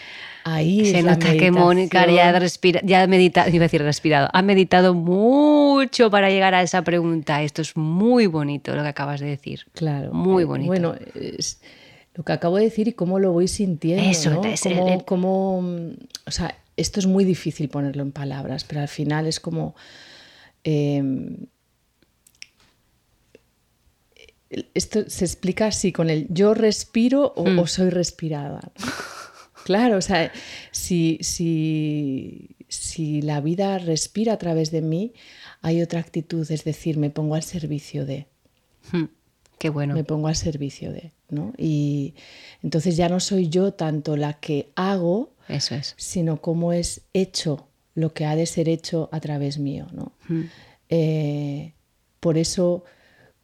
ahí 0.46 0.86
Se 0.86 1.00
es 1.00 1.06
nota 1.06 1.34
que 1.34 1.52
Mónica 1.52 2.06
ya, 2.10 2.38
respira, 2.40 2.80
ya 2.84 3.02
ha 3.04 3.08
meditado, 3.08 3.50
iba 3.50 3.64
a 3.64 3.68
decir 3.68 3.82
respirado, 3.82 4.30
ha 4.32 4.42
meditado 4.42 4.94
mucho 4.94 6.10
para 6.12 6.30
llegar 6.30 6.54
a 6.54 6.62
esa 6.62 6.84
pregunta. 6.84 7.42
Esto 7.44 7.62
es 7.62 7.76
muy 7.76 8.28
bonito 8.28 8.76
lo 8.76 8.82
que 8.84 8.90
acabas 8.90 9.20
de 9.20 9.28
decir. 9.28 9.66
Claro. 9.74 10.14
Muy 10.14 10.44
eh, 10.44 10.46
bonito. 10.46 10.68
Bueno, 10.68 10.96
es 11.16 11.60
lo 12.14 12.24
que 12.24 12.32
acabo 12.34 12.58
de 12.58 12.64
decir 12.64 12.88
y 12.88 12.94
cómo 12.94 13.20
lo 13.20 13.32
voy 13.32 13.48
sintiendo. 13.48 14.04
Eso, 14.10 14.30
¿no? 14.32 14.44
es 14.46 14.62
Cómo- 14.62 14.88
el- 14.88 15.06
cómo, 15.06 15.58
o 16.26 16.32
sea, 16.32 16.56
esto 16.78 17.00
es 17.00 17.08
muy 17.08 17.26
difícil 17.26 17.70
ponerlo 17.70 18.04
en 18.04 18.12
palabras, 18.12 18.64
pero 18.64 18.82
al 18.82 18.88
final 18.88 19.26
es 19.28 19.40
como. 19.40 19.76
eh, 20.64 21.02
esto 24.74 25.10
se 25.10 25.26
explica 25.26 25.68
así 25.68 25.92
con 25.92 26.10
el 26.10 26.28
yo 26.30 26.54
respiro 26.54 27.34
o, 27.36 27.46
Mm. 27.46 27.60
o 27.60 27.68
soy 27.68 27.90
respirada. 27.90 28.72
Claro, 29.66 29.98
o 29.98 30.02
sea, 30.02 30.32
si, 30.72 31.18
si, 31.20 32.56
si 32.70 33.22
la 33.22 33.42
vida 33.42 33.78
respira 33.80 34.32
a 34.32 34.38
través 34.38 34.72
de 34.72 34.82
mí, 34.82 35.12
hay 35.62 35.82
otra 35.82 36.00
actitud, 36.00 36.50
es 36.50 36.64
decir, 36.64 36.98
me 36.98 37.10
pongo 37.10 37.36
al 37.36 37.44
servicio 37.44 38.06
de 38.06 38.28
Hmm, 38.94 39.08
Qué 39.60 39.70
bueno. 39.70 39.94
me 39.94 40.06
pongo 40.06 40.30
al 40.30 40.38
servicio 40.38 40.94
de, 40.94 41.12
¿no? 41.30 41.52
Y 41.58 42.14
entonces 42.64 42.96
ya 42.96 43.10
no 43.10 43.20
soy 43.20 43.50
yo 43.50 43.74
tanto 43.74 44.16
la 44.16 44.40
que 44.40 44.70
hago, 44.76 45.34
Eso 45.50 45.76
es. 45.76 45.96
sino 45.98 46.40
cómo 46.42 46.72
es 46.72 47.02
hecho 47.12 47.68
lo 47.94 48.14
que 48.14 48.24
ha 48.26 48.38
de 48.38 48.46
ser 48.46 48.70
hecho 48.70 49.10
a 49.12 49.20
través 49.20 49.58
mío, 49.58 49.88
¿no? 49.92 50.14
Eh, 50.88 51.74
por 52.22 52.38
eso 52.38 52.86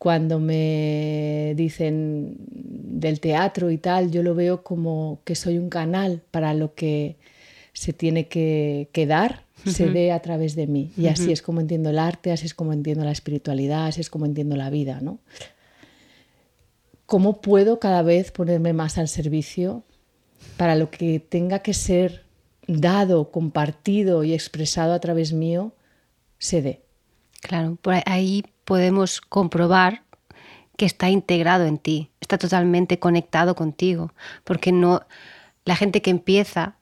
cuando 0.04 0.38
me 0.38 1.54
dicen 1.56 2.36
del 2.50 3.22
teatro 3.22 3.72
y 3.72 3.78
tal, 3.78 4.12
yo 4.12 4.22
lo 4.22 4.36
veo 4.36 4.62
como 4.62 5.22
que 5.24 5.34
soy 5.34 5.58
un 5.58 5.70
canal 5.70 6.22
para 6.30 6.54
lo 6.54 6.76
que 6.76 7.16
se 7.72 7.94
tiene 7.94 8.28
que, 8.28 8.90
que 8.92 9.08
dar, 9.08 9.46
se 9.66 9.88
dé 9.92 10.12
a 10.12 10.22
través 10.22 10.58
de 10.58 10.68
mí. 10.68 10.92
Y 10.98 11.08
así 11.08 11.32
es 11.32 11.42
como 11.42 11.62
entiendo 11.62 11.90
el 11.90 12.00
arte, 12.00 12.34
así 12.34 12.46
es 12.46 12.54
como 12.54 12.74
entiendo 12.74 13.06
la 13.06 13.14
espiritualidad, 13.14 13.86
así 13.86 14.02
es 14.02 14.10
como 14.10 14.26
entiendo 14.26 14.58
la 14.58 14.70
vida, 14.70 15.00
¿no? 15.00 15.20
¿Cómo 17.06 17.40
puedo 17.40 17.80
cada 17.80 18.02
vez 18.02 18.32
ponerme 18.32 18.74
más 18.74 18.98
al 18.98 19.08
servicio 19.08 19.84
para 20.58 20.76
lo 20.76 20.92
que 20.92 21.22
tenga 21.22 21.60
que 21.60 21.74
ser 21.74 22.26
dado, 22.68 23.32
compartido 23.32 24.26
y 24.26 24.34
expresado 24.34 24.92
a 24.92 25.00
través 25.00 25.32
mío, 25.32 25.72
se 26.40 26.62
dé? 26.62 26.82
Claro, 27.44 27.78
por 27.82 27.96
ahí- 28.06 28.44
podemos 28.66 29.22
comprobar 29.22 30.04
que 30.78 30.86
está 30.86 31.10
integrado 31.10 31.66
en 31.66 31.78
ti, 31.78 32.10
está 32.20 32.38
totalmente 32.38 32.98
conectado 32.98 33.54
contigo, 33.56 34.14
porque 34.44 34.72
no 34.72 35.02
la 35.66 35.76
gente 35.76 36.02
que 36.02 36.10
empieza 36.10 36.78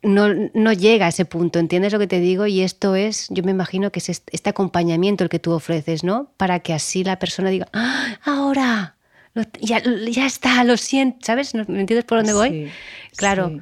no, 0.00 0.28
no 0.54 0.72
llega 0.72 1.06
a 1.06 1.08
ese 1.08 1.24
punto, 1.24 1.58
¿entiendes 1.58 1.92
lo 1.92 1.98
que 1.98 2.06
te 2.06 2.20
digo? 2.20 2.46
Y 2.46 2.60
esto 2.60 2.94
es, 2.94 3.26
yo 3.30 3.42
me 3.42 3.50
imagino 3.50 3.90
que 3.90 3.98
es 3.98 4.08
este 4.08 4.50
acompañamiento 4.50 5.24
el 5.24 5.30
que 5.30 5.40
tú 5.40 5.50
ofreces, 5.50 6.04
¿no? 6.04 6.30
Para 6.36 6.60
que 6.60 6.72
así 6.72 7.02
la 7.02 7.18
persona 7.18 7.50
diga, 7.50 7.66
"Ah, 7.72 8.16
ahora, 8.24 8.94
lo- 9.34 9.42
ya, 9.60 9.82
ya 10.08 10.24
está, 10.26 10.62
lo 10.62 10.76
siento, 10.76 11.18
¿sabes? 11.22 11.52
¿No- 11.54 11.64
¿Me 11.66 11.80
entiendes 11.80 12.04
por 12.04 12.18
dónde 12.18 12.32
voy? 12.32 12.48
Sí, 12.48 12.70
claro, 13.16 13.48
Sí, 13.48 13.60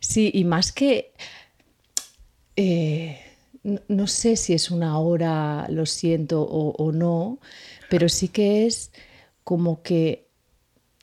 Sí, 0.00 0.30
y 0.32 0.44
más 0.44 0.70
que... 0.70 1.12
eh, 2.54 3.20
no, 3.64 4.06
sé 4.06 4.36
si 4.36 4.52
es 4.52 4.70
una 4.70 4.98
hora, 4.98 5.66
lo 5.70 5.86
siento 5.86 6.42
o, 6.42 6.92
no, 6.92 7.38
pero 7.88 8.08
sí 8.08 8.28
que 8.28 8.66
es 8.66 8.92
como 9.42 9.82
que 9.82 10.28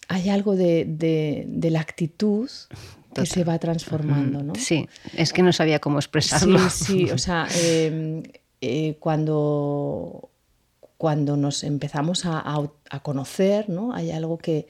hay 0.08 0.30
algo 0.30 0.56
de, 0.56 1.45
la 1.62 1.80
actitud 1.80 2.50
que 3.15 3.26
se 3.26 3.43
va 3.43 3.58
transformando, 3.60 4.43
¿no? 4.43 4.56
Sí, 4.56 4.88
es 5.17 5.34
que 5.34 5.41
no 5.41 5.52
sabía 5.52 5.80
cómo 5.80 5.97
expresarlo. 5.97 6.60
Sí, 6.69 6.86
sí, 6.86 7.12
o 7.12 7.17
sea, 7.17 7.47
em, 7.63 8.24
eh, 8.62 8.95
cuando, 9.00 10.30
cuando 10.97 11.36
nos 11.36 11.63
empezamos 11.63 12.24
a, 12.26 12.69
conocer, 13.02 13.69
¿no? 13.69 13.93
Hay 13.93 14.12
algo 14.12 14.38
que, 14.38 14.67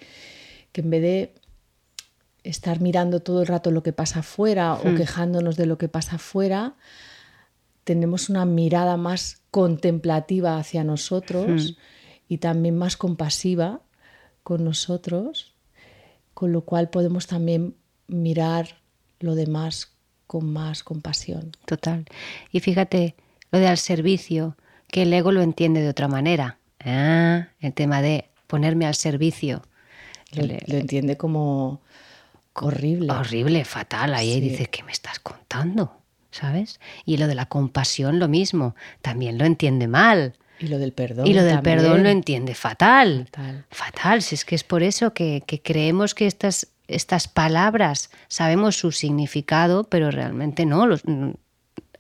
que, 0.72 0.82
en 0.82 0.90
vez 0.90 1.02
de 1.02 1.34
estar 2.44 2.80
mirando 2.80 3.20
todo 3.20 3.42
el 3.42 3.48
rato 3.48 3.70
lo 3.70 3.84
que 3.84 3.94
pasa 3.94 4.20
afuera 4.20 4.76
o 4.76 4.90
hmm. 4.90 4.96
quejándonos 4.96 5.58
de 5.58 5.66
lo 5.66 5.78
que 5.78 5.90
pasa 5.90 6.16
afuera, 6.16 6.76
tenemos 7.84 8.30
una 8.30 8.46
mirada 8.46 8.98
más 8.98 9.42
contemplativa 9.52 10.58
hacia 10.58 10.84
nosotros 10.84 11.72
hmm. 11.72 11.76
y 12.30 12.38
también 12.38 12.78
más 12.78 12.98
compasiva 12.98 13.82
con 14.44 14.64
nosotros, 14.64 15.54
con 16.34 16.52
lo 16.52 16.62
cual 16.62 16.90
podemos 16.90 17.28
también 17.28 17.76
mirar 18.08 18.78
lo 19.20 19.36
demás 19.36 19.94
con 20.28 20.52
más 20.52 20.84
compasión. 20.84 21.52
Total. 21.66 22.06
Y 22.52 22.60
fíjate, 22.60 23.16
lo 23.52 23.60
de 23.60 23.68
al 23.68 23.78
servicio, 23.78 24.56
que 24.88 25.04
el 25.04 25.14
ego 25.14 25.32
lo 25.32 25.42
entiende 25.42 25.82
de 25.82 25.90
otra 25.90 26.08
manera. 26.08 26.58
Ah, 26.80 27.50
el 27.60 27.74
tema 27.74 28.02
de 28.02 28.30
ponerme 28.48 28.86
al 28.86 28.96
servicio. 28.96 29.64
Lo, 30.32 30.44
entiende 30.44 31.18
como 31.18 31.82
horrible. 32.54 33.12
Horrible, 33.12 33.66
fatal. 33.66 34.14
Ahí 34.14 34.40
dices, 34.40 34.70
¿qué 34.70 34.84
me 34.84 34.92
estás 34.92 35.20
contando? 35.20 36.01
¿Sabes? 36.32 36.80
Y 37.06 37.18
lo 37.18 37.28
de 37.28 37.36
la 37.36 37.46
compasión, 37.46 38.20
lo 38.20 38.28
mismo. 38.28 38.76
También 39.02 39.38
lo 39.38 39.46
entiende 39.46 39.88
mal. 39.88 40.34
Y 40.60 40.68
lo 40.68 40.80
del 40.80 40.94
perdón. 40.94 41.28
Y 41.28 41.34
lo 41.34 41.44
del 41.44 41.62
perdón 41.62 42.04
lo 42.04 42.10
entiende 42.10 42.56
fatal. 42.56 43.28
Fatal. 43.70 44.22
Si 44.22 44.36
es 44.36 44.46
que 44.46 44.56
es 44.56 44.64
por 44.64 44.84
eso 44.84 45.14
que, 45.14 45.44
creemos 45.64 46.16
que 46.16 46.28
estas, 46.28 46.68
estas 46.88 47.28
palabras 47.28 48.12
sabemos 48.28 48.78
su 48.78 48.92
significado, 48.92 49.84
pero 49.86 50.12
realmente 50.12 50.66
no. 50.66 50.88
Los, 50.88 51.04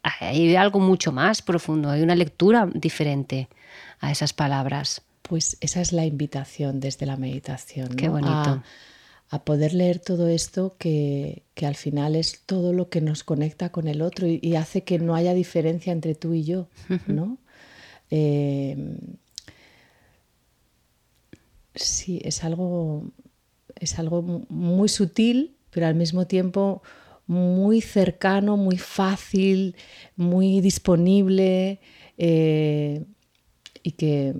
hay 0.03 0.55
algo 0.55 0.79
mucho 0.79 1.11
más 1.11 1.41
profundo, 1.41 1.89
hay 1.89 2.01
una 2.01 2.15
lectura 2.15 2.67
diferente 2.73 3.49
a 3.99 4.11
esas 4.11 4.33
palabras. 4.33 5.01
Pues 5.23 5.57
esa 5.61 5.81
es 5.81 5.91
la 5.91 6.05
invitación 6.05 6.79
desde 6.79 7.05
la 7.05 7.17
meditación. 7.17 7.89
Qué 7.95 8.09
bonito. 8.09 8.31
A, 8.31 8.63
poder 9.39 9.73
leer 9.73 9.99
todo 9.99 10.27
esto 10.27 10.75
que, 10.77 11.43
al 11.61 11.75
final 11.75 12.15
es 12.15 12.41
todo 12.45 12.73
lo 12.73 12.89
que 12.89 13.01
nos 13.01 13.23
conecta 13.23 13.71
con 13.71 13.87
el 13.87 14.01
otro 14.01 14.27
y, 14.27 14.55
hace 14.55 14.83
que 14.83 14.99
no 14.99 15.15
haya 15.15 15.33
diferencia 15.33 15.93
entre 15.93 16.15
tú 16.15 16.33
y 16.33 16.43
yo, 16.43 16.67
¿no? 17.07 17.37
Eh, 18.09 18.97
sí, 21.75 22.21
es 22.23 22.43
algo, 22.43 23.11
es 23.75 23.99
algo 23.99 24.21
muy 24.49 24.89
sutil, 24.89 25.55
pero 25.69 25.87
al 25.87 25.95
mismo 25.95 26.27
tiempo 26.27 26.81
muy 27.27 27.79
cercano, 27.79 28.57
muy 28.57 28.77
fácil, 28.77 29.75
muy 30.17 30.59
disponible 30.59 31.79
eh, 32.17 33.05
y 33.81 33.91
que 33.91 34.35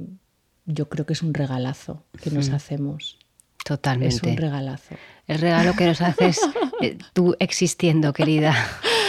yo 0.66 0.90
creo 0.90 1.06
que 1.06 1.14
es 1.14 1.22
un 1.22 1.34
regalazo 1.34 2.04
que 2.22 2.32
nos 2.32 2.50
hacemos. 2.50 3.21
Totalmente. 3.64 4.16
Es 4.16 4.24
un 4.24 4.38
regalazo. 4.38 4.96
El 5.28 5.40
regalo 5.40 5.76
que 5.76 5.86
nos 5.86 6.02
haces 6.02 6.40
eh, 6.82 6.98
tú 7.14 7.36
existiendo, 7.40 8.14
querida. 8.14 8.56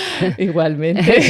Igualmente. 0.38 1.20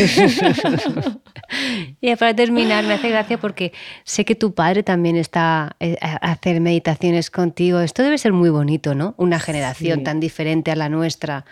y 2.00 2.16
para 2.16 2.34
terminar, 2.34 2.84
me 2.84 2.94
hace 2.94 3.08
gracia 3.08 3.38
porque 3.38 3.72
sé 4.04 4.24
que 4.24 4.34
tu 4.34 4.54
padre 4.54 4.82
también 4.82 5.16
está 5.16 5.76
eh, 5.80 5.96
a 6.00 6.32
hacer 6.32 6.60
meditaciones 6.60 7.30
contigo. 7.30 7.80
Esto 7.80 8.02
debe 8.02 8.18
ser 8.18 8.32
muy 8.32 8.50
bonito, 8.50 8.94
¿no? 8.94 9.14
Una 9.16 9.38
generación 9.38 10.04
tan 10.04 10.20
diferente 10.20 10.70
a 10.70 10.76
la 10.76 10.88
nuestra 10.88 11.44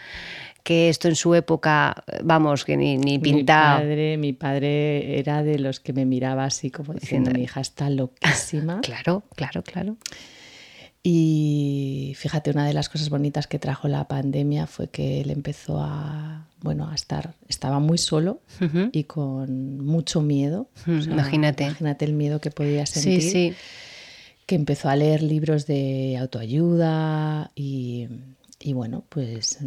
que 0.62 0.90
esto 0.90 1.08
en 1.08 1.16
su 1.16 1.34
época, 1.34 2.04
vamos, 2.22 2.66
que 2.66 2.76
ni, 2.76 2.98
ni 2.98 3.18
pintado. 3.18 3.78
Mi 3.78 3.84
padre, 3.84 4.16
mi 4.18 4.32
padre 4.34 5.18
era 5.18 5.42
de 5.42 5.58
los 5.58 5.80
que 5.80 5.94
me 5.94 6.04
miraba 6.04 6.44
así 6.44 6.70
como 6.70 6.92
diciendo, 6.92 7.30
mi 7.30 7.44
hija 7.44 7.62
está 7.62 7.88
loquísima. 7.88 8.82
claro, 8.82 9.22
claro, 9.34 9.62
claro. 9.62 9.96
Y 11.02 12.12
fíjate, 12.16 12.50
una 12.50 12.66
de 12.66 12.74
las 12.74 12.90
cosas 12.90 13.08
bonitas 13.08 13.46
que 13.46 13.58
trajo 13.58 13.88
la 13.88 14.06
pandemia 14.06 14.66
fue 14.66 14.88
que 14.88 15.22
él 15.22 15.30
empezó 15.30 15.80
a, 15.80 16.46
bueno, 16.60 16.90
a 16.90 16.94
estar, 16.94 17.34
estaba 17.48 17.80
muy 17.80 17.96
solo 17.96 18.40
y 18.92 19.04
con 19.04 19.84
mucho 19.84 20.20
miedo. 20.20 20.68
imagínate. 20.86 21.64
Imagínate 21.64 22.04
el 22.04 22.12
miedo 22.12 22.40
que 22.40 22.50
podía 22.50 22.84
sentir. 22.84 23.22
Sí, 23.22 23.30
sí. 23.30 23.54
Que 24.44 24.56
empezó 24.56 24.90
a 24.90 24.96
leer 24.96 25.22
libros 25.22 25.66
de 25.66 26.18
autoayuda 26.18 27.50
y, 27.54 28.08
y 28.58 28.74
bueno, 28.74 29.04
pues 29.08 29.58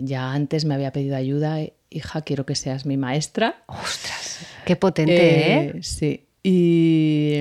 ya 0.00 0.32
antes 0.32 0.64
me 0.64 0.74
había 0.74 0.92
pedido 0.92 1.16
ayuda, 1.16 1.58
hija, 1.90 2.22
quiero 2.22 2.46
que 2.46 2.54
seas 2.54 2.86
mi 2.86 2.96
maestra. 2.96 3.64
Ostras, 3.66 4.46
qué 4.64 4.76
potente, 4.76 5.14
¿eh? 5.16 5.72
¿eh? 5.74 5.82
Sí. 5.82 6.26
Y, 6.44 7.38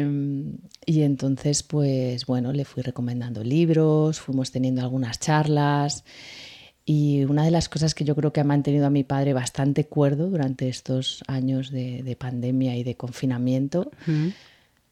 y, 0.85 1.01
entonces, 1.01 1.63
pues 1.63 2.25
bueno, 2.25 2.53
le 2.53 2.65
fui 2.65 2.83
recomendando 2.83 3.43
libros, 3.43 4.19
fuimos 4.19 4.51
teniendo 4.51 4.81
algunas 4.81 5.19
charlas. 5.19 6.03
Y 6.83 7.23
una 7.25 7.45
de 7.45 7.51
las 7.51 7.69
cosas 7.69 7.93
que 7.93 8.03
yo 8.03 8.15
creo 8.15 8.33
que 8.33 8.41
ha 8.41 8.43
mantenido 8.43 8.87
a 8.87 8.89
mi 8.89 9.03
padre 9.03 9.33
bastante 9.33 9.85
cuerdo 9.85 10.29
durante 10.29 10.67
estos 10.67 11.23
años 11.27 11.71
de, 11.71 12.17
pandemia 12.19 12.75
y 12.75 12.83
de 12.83 12.95
confinamiento 12.95 13.91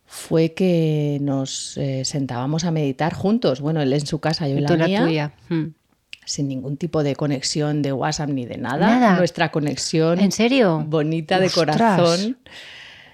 fue 0.06 0.54
que 0.54 1.18
nos 1.22 1.78
eh, 1.78 2.06
sentábamos 2.06 2.64
a 2.64 2.72
meditar 2.72 3.14
juntos. 3.14 3.60
Bueno, 3.60 3.82
él 3.82 3.94
en 3.94 4.06
su 4.06 4.20
casa, 4.20 4.48
yo 4.48 4.58
en 4.58 4.64
la 4.64 4.88
mía. 4.88 5.06
Tuya 5.06 5.34
sin 6.30 6.48
ningún 6.48 6.78
tipo 6.78 7.04
de 7.04 7.16
conexión 7.16 7.82
de 7.82 7.92
WhatsApp 7.92 8.30
ni 8.30 8.46
de 8.46 8.58
nada. 8.58 9.18
Nuestra 9.18 9.52
conexión. 9.52 10.20
¿En 10.20 10.32
serio? 10.32 10.86
Bonita 10.88 11.40
de 11.40 11.50
corazón. 11.50 12.38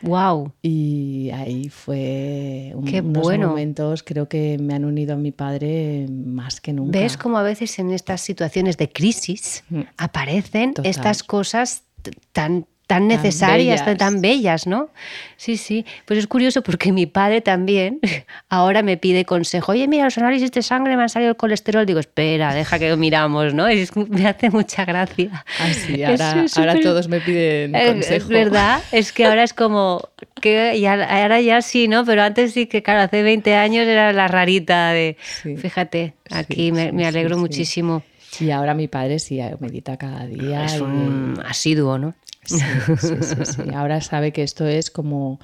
Wow. 0.02 0.54
Y 0.62 1.30
ahí 1.34 1.70
fue 1.70 2.72
un, 2.76 2.86
Qué 2.86 3.02
unos 3.02 3.38
momentos, 3.38 4.04
creo 4.04 4.28
que 4.28 4.58
me 4.60 4.74
han 4.74 4.86
unido 4.86 5.14
a 5.14 5.18
mi 5.18 5.32
padre 5.32 6.08
más 6.10 6.62
que 6.62 6.74
nunca. 6.74 7.00
¿Ves 7.00 7.18
cómo 7.18 7.38
a 7.38 7.44
veces 7.44 7.78
en 7.80 7.92
estas 7.92 8.22
situaciones 8.22 8.78
de 8.78 8.92
crisis 8.92 9.64
mm. 9.70 9.82
aparecen 9.98 10.74
estas 10.84 11.24
cosas 11.24 11.84
tan 12.32 12.68
tan 12.88 13.08
necesarias, 13.08 13.84
tan 13.98 14.22
bellas. 14.22 14.68
¿no? 14.68 14.90
Sí, 15.38 15.58
sí. 15.58 15.86
Pues 16.06 16.20
es 16.20 16.28
curioso 16.28 16.62
porque 16.62 16.92
mi 16.92 17.06
padre 17.06 17.42
también 17.42 18.00
ahora 18.50 18.82
me 18.82 18.98
pide 18.98 19.26
consejo. 19.26 19.72
Oye, 19.72 19.88
mira, 19.88 20.06
los 20.06 20.18
análisis 20.18 20.52
de 20.52 20.62
sangre 20.62 20.96
me 20.96 21.04
han 21.04 21.10
salido 21.10 21.32
el 21.32 21.38
colesterol. 21.38 21.86
Digo, 21.86 22.00
espera, 22.00 22.54
deja 22.54 22.80
que 22.80 22.90
lo 22.90 22.98
miramos, 22.98 23.54
¿no? 23.54 23.66
me 24.10 24.28
hace 24.28 24.50
mucha 24.50 24.86
gracia. 24.86 25.46
Así, 25.60 26.04
ahora, 26.04 26.46
ahora 26.56 26.80
todos 26.80 27.08
me 27.08 27.20
piden 27.20 27.76
eh, 27.76 27.88
consejo. 27.88 28.30
¿Verdad? 28.30 28.82
Es 28.92 29.12
que 29.12 29.26
ahora 29.26 29.44
es 29.44 29.54
como 29.54 30.10
que 30.42 30.80
ya, 30.80 30.94
ahora 31.04 31.42
ya 31.42 31.62
sí, 31.62 31.88
¿no? 31.88 32.06
Pero 32.06 32.24
antes 32.24 32.54
sí 32.54 32.68
que, 32.68 32.84
claro, 32.84 33.02
hace 33.02 33.24
20 33.24 33.56
años 33.56 33.88
era 33.88 34.14
la 34.14 34.28
rarita 34.28 34.92
de... 34.92 35.18
Fíjate, 35.58 36.14
aquí 36.30 36.72
me, 36.72 37.06
alegro 37.06 37.38
muchísimo. 37.38 38.04
Y 38.40 38.52
ahora 38.52 38.74
mi 38.74 38.88
padre 38.88 39.20
sí 39.20 39.40
medita 39.60 39.98
cada 39.98 40.26
día. 40.26 40.66
Es 40.66 40.80
un 40.80 41.42
asiduo, 41.46 41.98
¿no? 41.98 42.16
Sí, 42.44 42.60
sí, 42.98 43.16
sí, 43.44 43.62
Ahora 43.74 44.02
sabe 44.02 44.32
que 44.32 44.44
esto 44.44 44.68
es 44.68 44.92
como, 44.92 45.40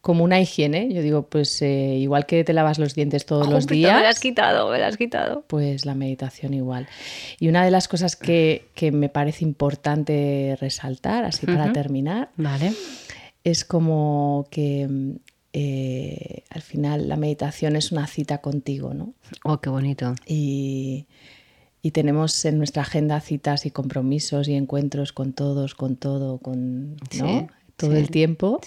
como 0.00 0.24
una 0.24 0.40
higiene. 0.40 0.92
Yo 0.92 1.02
digo, 1.02 1.22
pues 1.28 1.62
eh, 1.62 1.94
igual 1.96 2.26
que 2.26 2.42
te 2.44 2.52
lavas 2.52 2.78
los 2.78 2.94
dientes 2.94 3.26
todos 3.26 3.48
los 3.48 3.66
días. 3.66 3.94
Me 3.94 4.02
las 4.02 4.16
has 4.16 4.20
quitado, 4.20 4.70
me 4.70 4.78
las 4.78 4.90
has 4.90 4.96
quitado. 4.96 5.44
Pues 5.46 5.86
la 5.86 5.94
meditación 5.94 6.54
igual. 6.54 6.88
Y 7.38 7.48
una 7.48 7.64
de 7.64 7.70
las 7.70 7.88
cosas 7.88 8.16
que, 8.16 8.66
me 8.92 9.08
parece 9.08 9.44
importante 9.44 10.56
resaltar, 10.60 11.24
así 11.24 11.46
para 11.46 11.72
terminar, 11.72 12.30
vale. 12.36 12.72
es 13.44 13.64
como 13.64 14.48
que 14.50 14.88
eh, 15.52 16.44
al 16.50 16.60
final 16.60 17.08
la 17.08 17.16
meditación 17.16 17.76
es 17.76 17.90
una 17.90 18.06
cita 18.06 18.38
contigo, 18.38 18.92
¿no? 18.92 19.14
Oh, 19.42 19.58
qué 19.58 19.70
bonito. 19.70 20.14
Y 20.26 21.06
y 21.86 21.92
tenemos 21.92 22.44
en 22.44 22.58
nuestra 22.58 22.82
agenda 22.82 23.20
citas 23.20 23.64
y 23.64 23.70
compromisos 23.70 24.48
y 24.48 24.54
encuentros 24.54 25.12
con 25.12 25.32
todos, 25.32 25.76
con 25.76 25.94
todo, 25.94 26.38
con 26.38 26.96
todo 27.76 27.92
el 27.92 28.10
tiempo. 28.10 28.60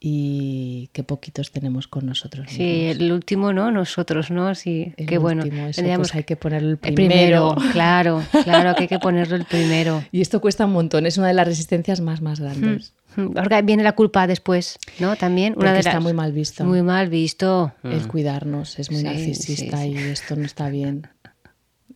Y 0.00 0.90
qué 0.92 1.04
poquitos 1.04 1.52
tenemos 1.52 1.86
con 1.86 2.06
nosotros. 2.06 2.48
Sí, 2.50 2.86
el 2.86 3.12
último, 3.12 3.52
¿no? 3.52 3.70
Nosotros, 3.70 4.32
¿no? 4.32 4.52
Sí, 4.56 4.92
qué 4.96 5.18
bueno. 5.18 5.44
Eso, 5.44 5.82
pues 5.94 6.12
hay 6.16 6.24
que 6.24 6.34
ponerlo 6.34 6.70
el 6.70 6.76
primero. 6.76 7.54
claro, 7.72 8.20
claro 8.42 8.74
que 8.74 8.82
hay 8.82 8.88
que 8.88 8.98
ponerlo 8.98 9.36
el 9.36 9.44
primero. 9.44 10.02
Y 10.10 10.20
esto 10.20 10.40
cuesta 10.40 10.66
un 10.66 10.72
montón, 10.72 11.06
es 11.06 11.16
una 11.18 11.28
de 11.28 11.34
las 11.34 11.46
resistencias 11.46 12.00
más, 12.00 12.20
más 12.20 12.40
grandes. 12.40 12.94
Porque 13.14 13.62
viene 13.62 13.84
la 13.84 13.92
culpa 13.92 14.26
después, 14.26 14.76
¿no? 14.98 15.14
También. 15.14 15.54
Una 15.56 15.72
de 15.72 15.78
está 15.78 16.00
muy 16.00 16.14
mal 16.14 16.32
visto. 16.32 16.64
Muy 16.64 16.82
mal 16.82 17.08
visto. 17.08 17.72
El 17.84 18.08
cuidarnos 18.08 18.80
es 18.80 18.90
muy 18.90 19.04
narcisista 19.04 19.86
y 19.86 19.96
esto 19.96 20.34
no 20.34 20.44
está 20.44 20.68
bien. 20.68 21.06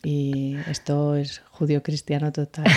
Y 0.03 0.55
esto 0.69 1.15
es 1.15 1.41
judío 1.51 1.83
cristiano 1.83 2.31
total. 2.31 2.65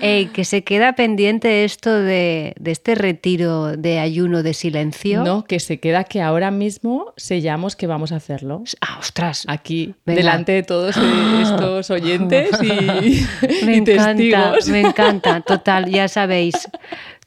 Ey, 0.00 0.26
que 0.26 0.44
se 0.44 0.64
queda 0.64 0.94
pendiente 0.94 1.64
esto 1.64 1.92
de, 1.92 2.54
de, 2.58 2.70
este 2.70 2.94
retiro 2.94 3.76
de 3.76 3.98
ayuno 3.98 4.42
de 4.42 4.54
silencio. 4.54 5.22
No, 5.22 5.44
que 5.44 5.60
se 5.60 5.78
queda 5.80 6.04
que 6.04 6.20
ahora 6.20 6.50
mismo 6.50 7.12
sellamos 7.16 7.76
que 7.76 7.86
vamos 7.86 8.12
a 8.12 8.16
hacerlo. 8.16 8.62
Ah, 8.80 8.98
ostras. 8.98 9.44
Aquí, 9.46 9.94
delante 10.04 10.52
de 10.52 10.62
todos 10.62 10.96
estos 11.42 11.90
oyentes 11.90 12.50
y, 12.62 13.24
me 13.64 13.76
encanta, 13.76 14.14
testigos. 14.14 14.68
Me 14.68 14.80
encanta, 14.80 15.40
total, 15.40 15.88
ya 15.90 16.08
sabéis. 16.08 16.68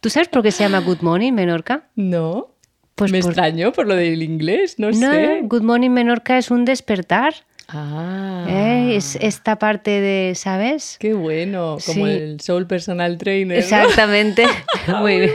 ¿Tú 0.01 0.09
sabes 0.09 0.28
por 0.28 0.43
qué 0.43 0.51
se 0.51 0.63
llama 0.63 0.80
Good 0.80 1.01
Morning 1.01 1.34
Menorca? 1.34 1.88
No. 1.95 2.55
Pues 2.96 3.12
me 3.12 3.20
por... 3.20 3.32
extrañó 3.32 3.74
por 3.74 3.88
lo 3.88 3.96
del 3.96 4.24
inglés, 4.24 4.80
no, 4.80 4.88
no 4.88 4.93
sé. 4.93 5.41
Good 5.43 5.64
Morning 5.64 5.89
Menorca 5.89 6.38
es 6.38 6.50
un 6.50 6.66
despertar. 6.66 7.34
Ah. 7.68 8.45
¿Eh? 8.47 8.95
Es 8.95 9.16
esta 9.20 9.57
parte 9.57 9.89
de, 9.99 10.34
¿sabes? 10.36 10.97
Qué 10.99 11.13
bueno, 11.13 11.78
como 11.86 12.05
Sí. 12.05 12.11
el 12.11 12.39
Soul 12.39 12.68
Personal 12.68 13.18
Trainer. 13.18 13.57
¿no? 13.57 13.63
Exactamente. 13.63 14.45
Muy 14.99 15.20
bien. 15.22 15.32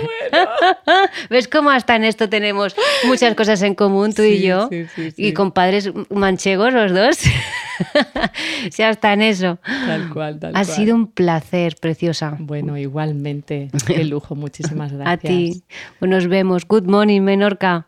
¿Ves 1.29 1.49
cómo 1.49 1.71
hasta 1.71 1.97
en 1.97 2.05
esto 2.05 2.29
tenemos 2.29 2.77
muchas 3.07 3.35
cosas 3.35 3.61
en 3.63 3.75
común, 3.75 4.13
tú 4.15 4.23
y 4.23 4.41
yo? 4.43 4.69
sí, 4.71 4.87
sí, 4.95 5.13
Y 5.17 5.33
con 5.33 5.51
padres 5.53 5.91
manchegos 6.11 6.73
los 6.73 6.93
dos. 6.95 7.19
sí, 8.71 8.83
hasta 8.83 9.13
en 9.13 9.23
eso. 9.23 9.59
Tal 9.65 10.11
cual, 10.11 10.39
tal 10.39 10.51
Ha 10.51 10.65
cual. 10.65 10.67
sido 10.67 10.95
un 10.95 11.07
placer, 11.09 11.77
preciosa. 11.81 12.37
Bueno, 12.39 12.77
igualmente. 12.79 13.71
Qué 13.87 14.05
lujo, 14.05 14.35
muchísimas 14.37 14.93
gracias. 14.93 15.13
A 15.13 15.17
ti. 15.17 15.63
Pues 15.99 16.11
nos 16.11 16.29
vemos. 16.29 16.65
Good 16.67 16.85
morning, 16.85 17.23
Menorca. 17.23 17.87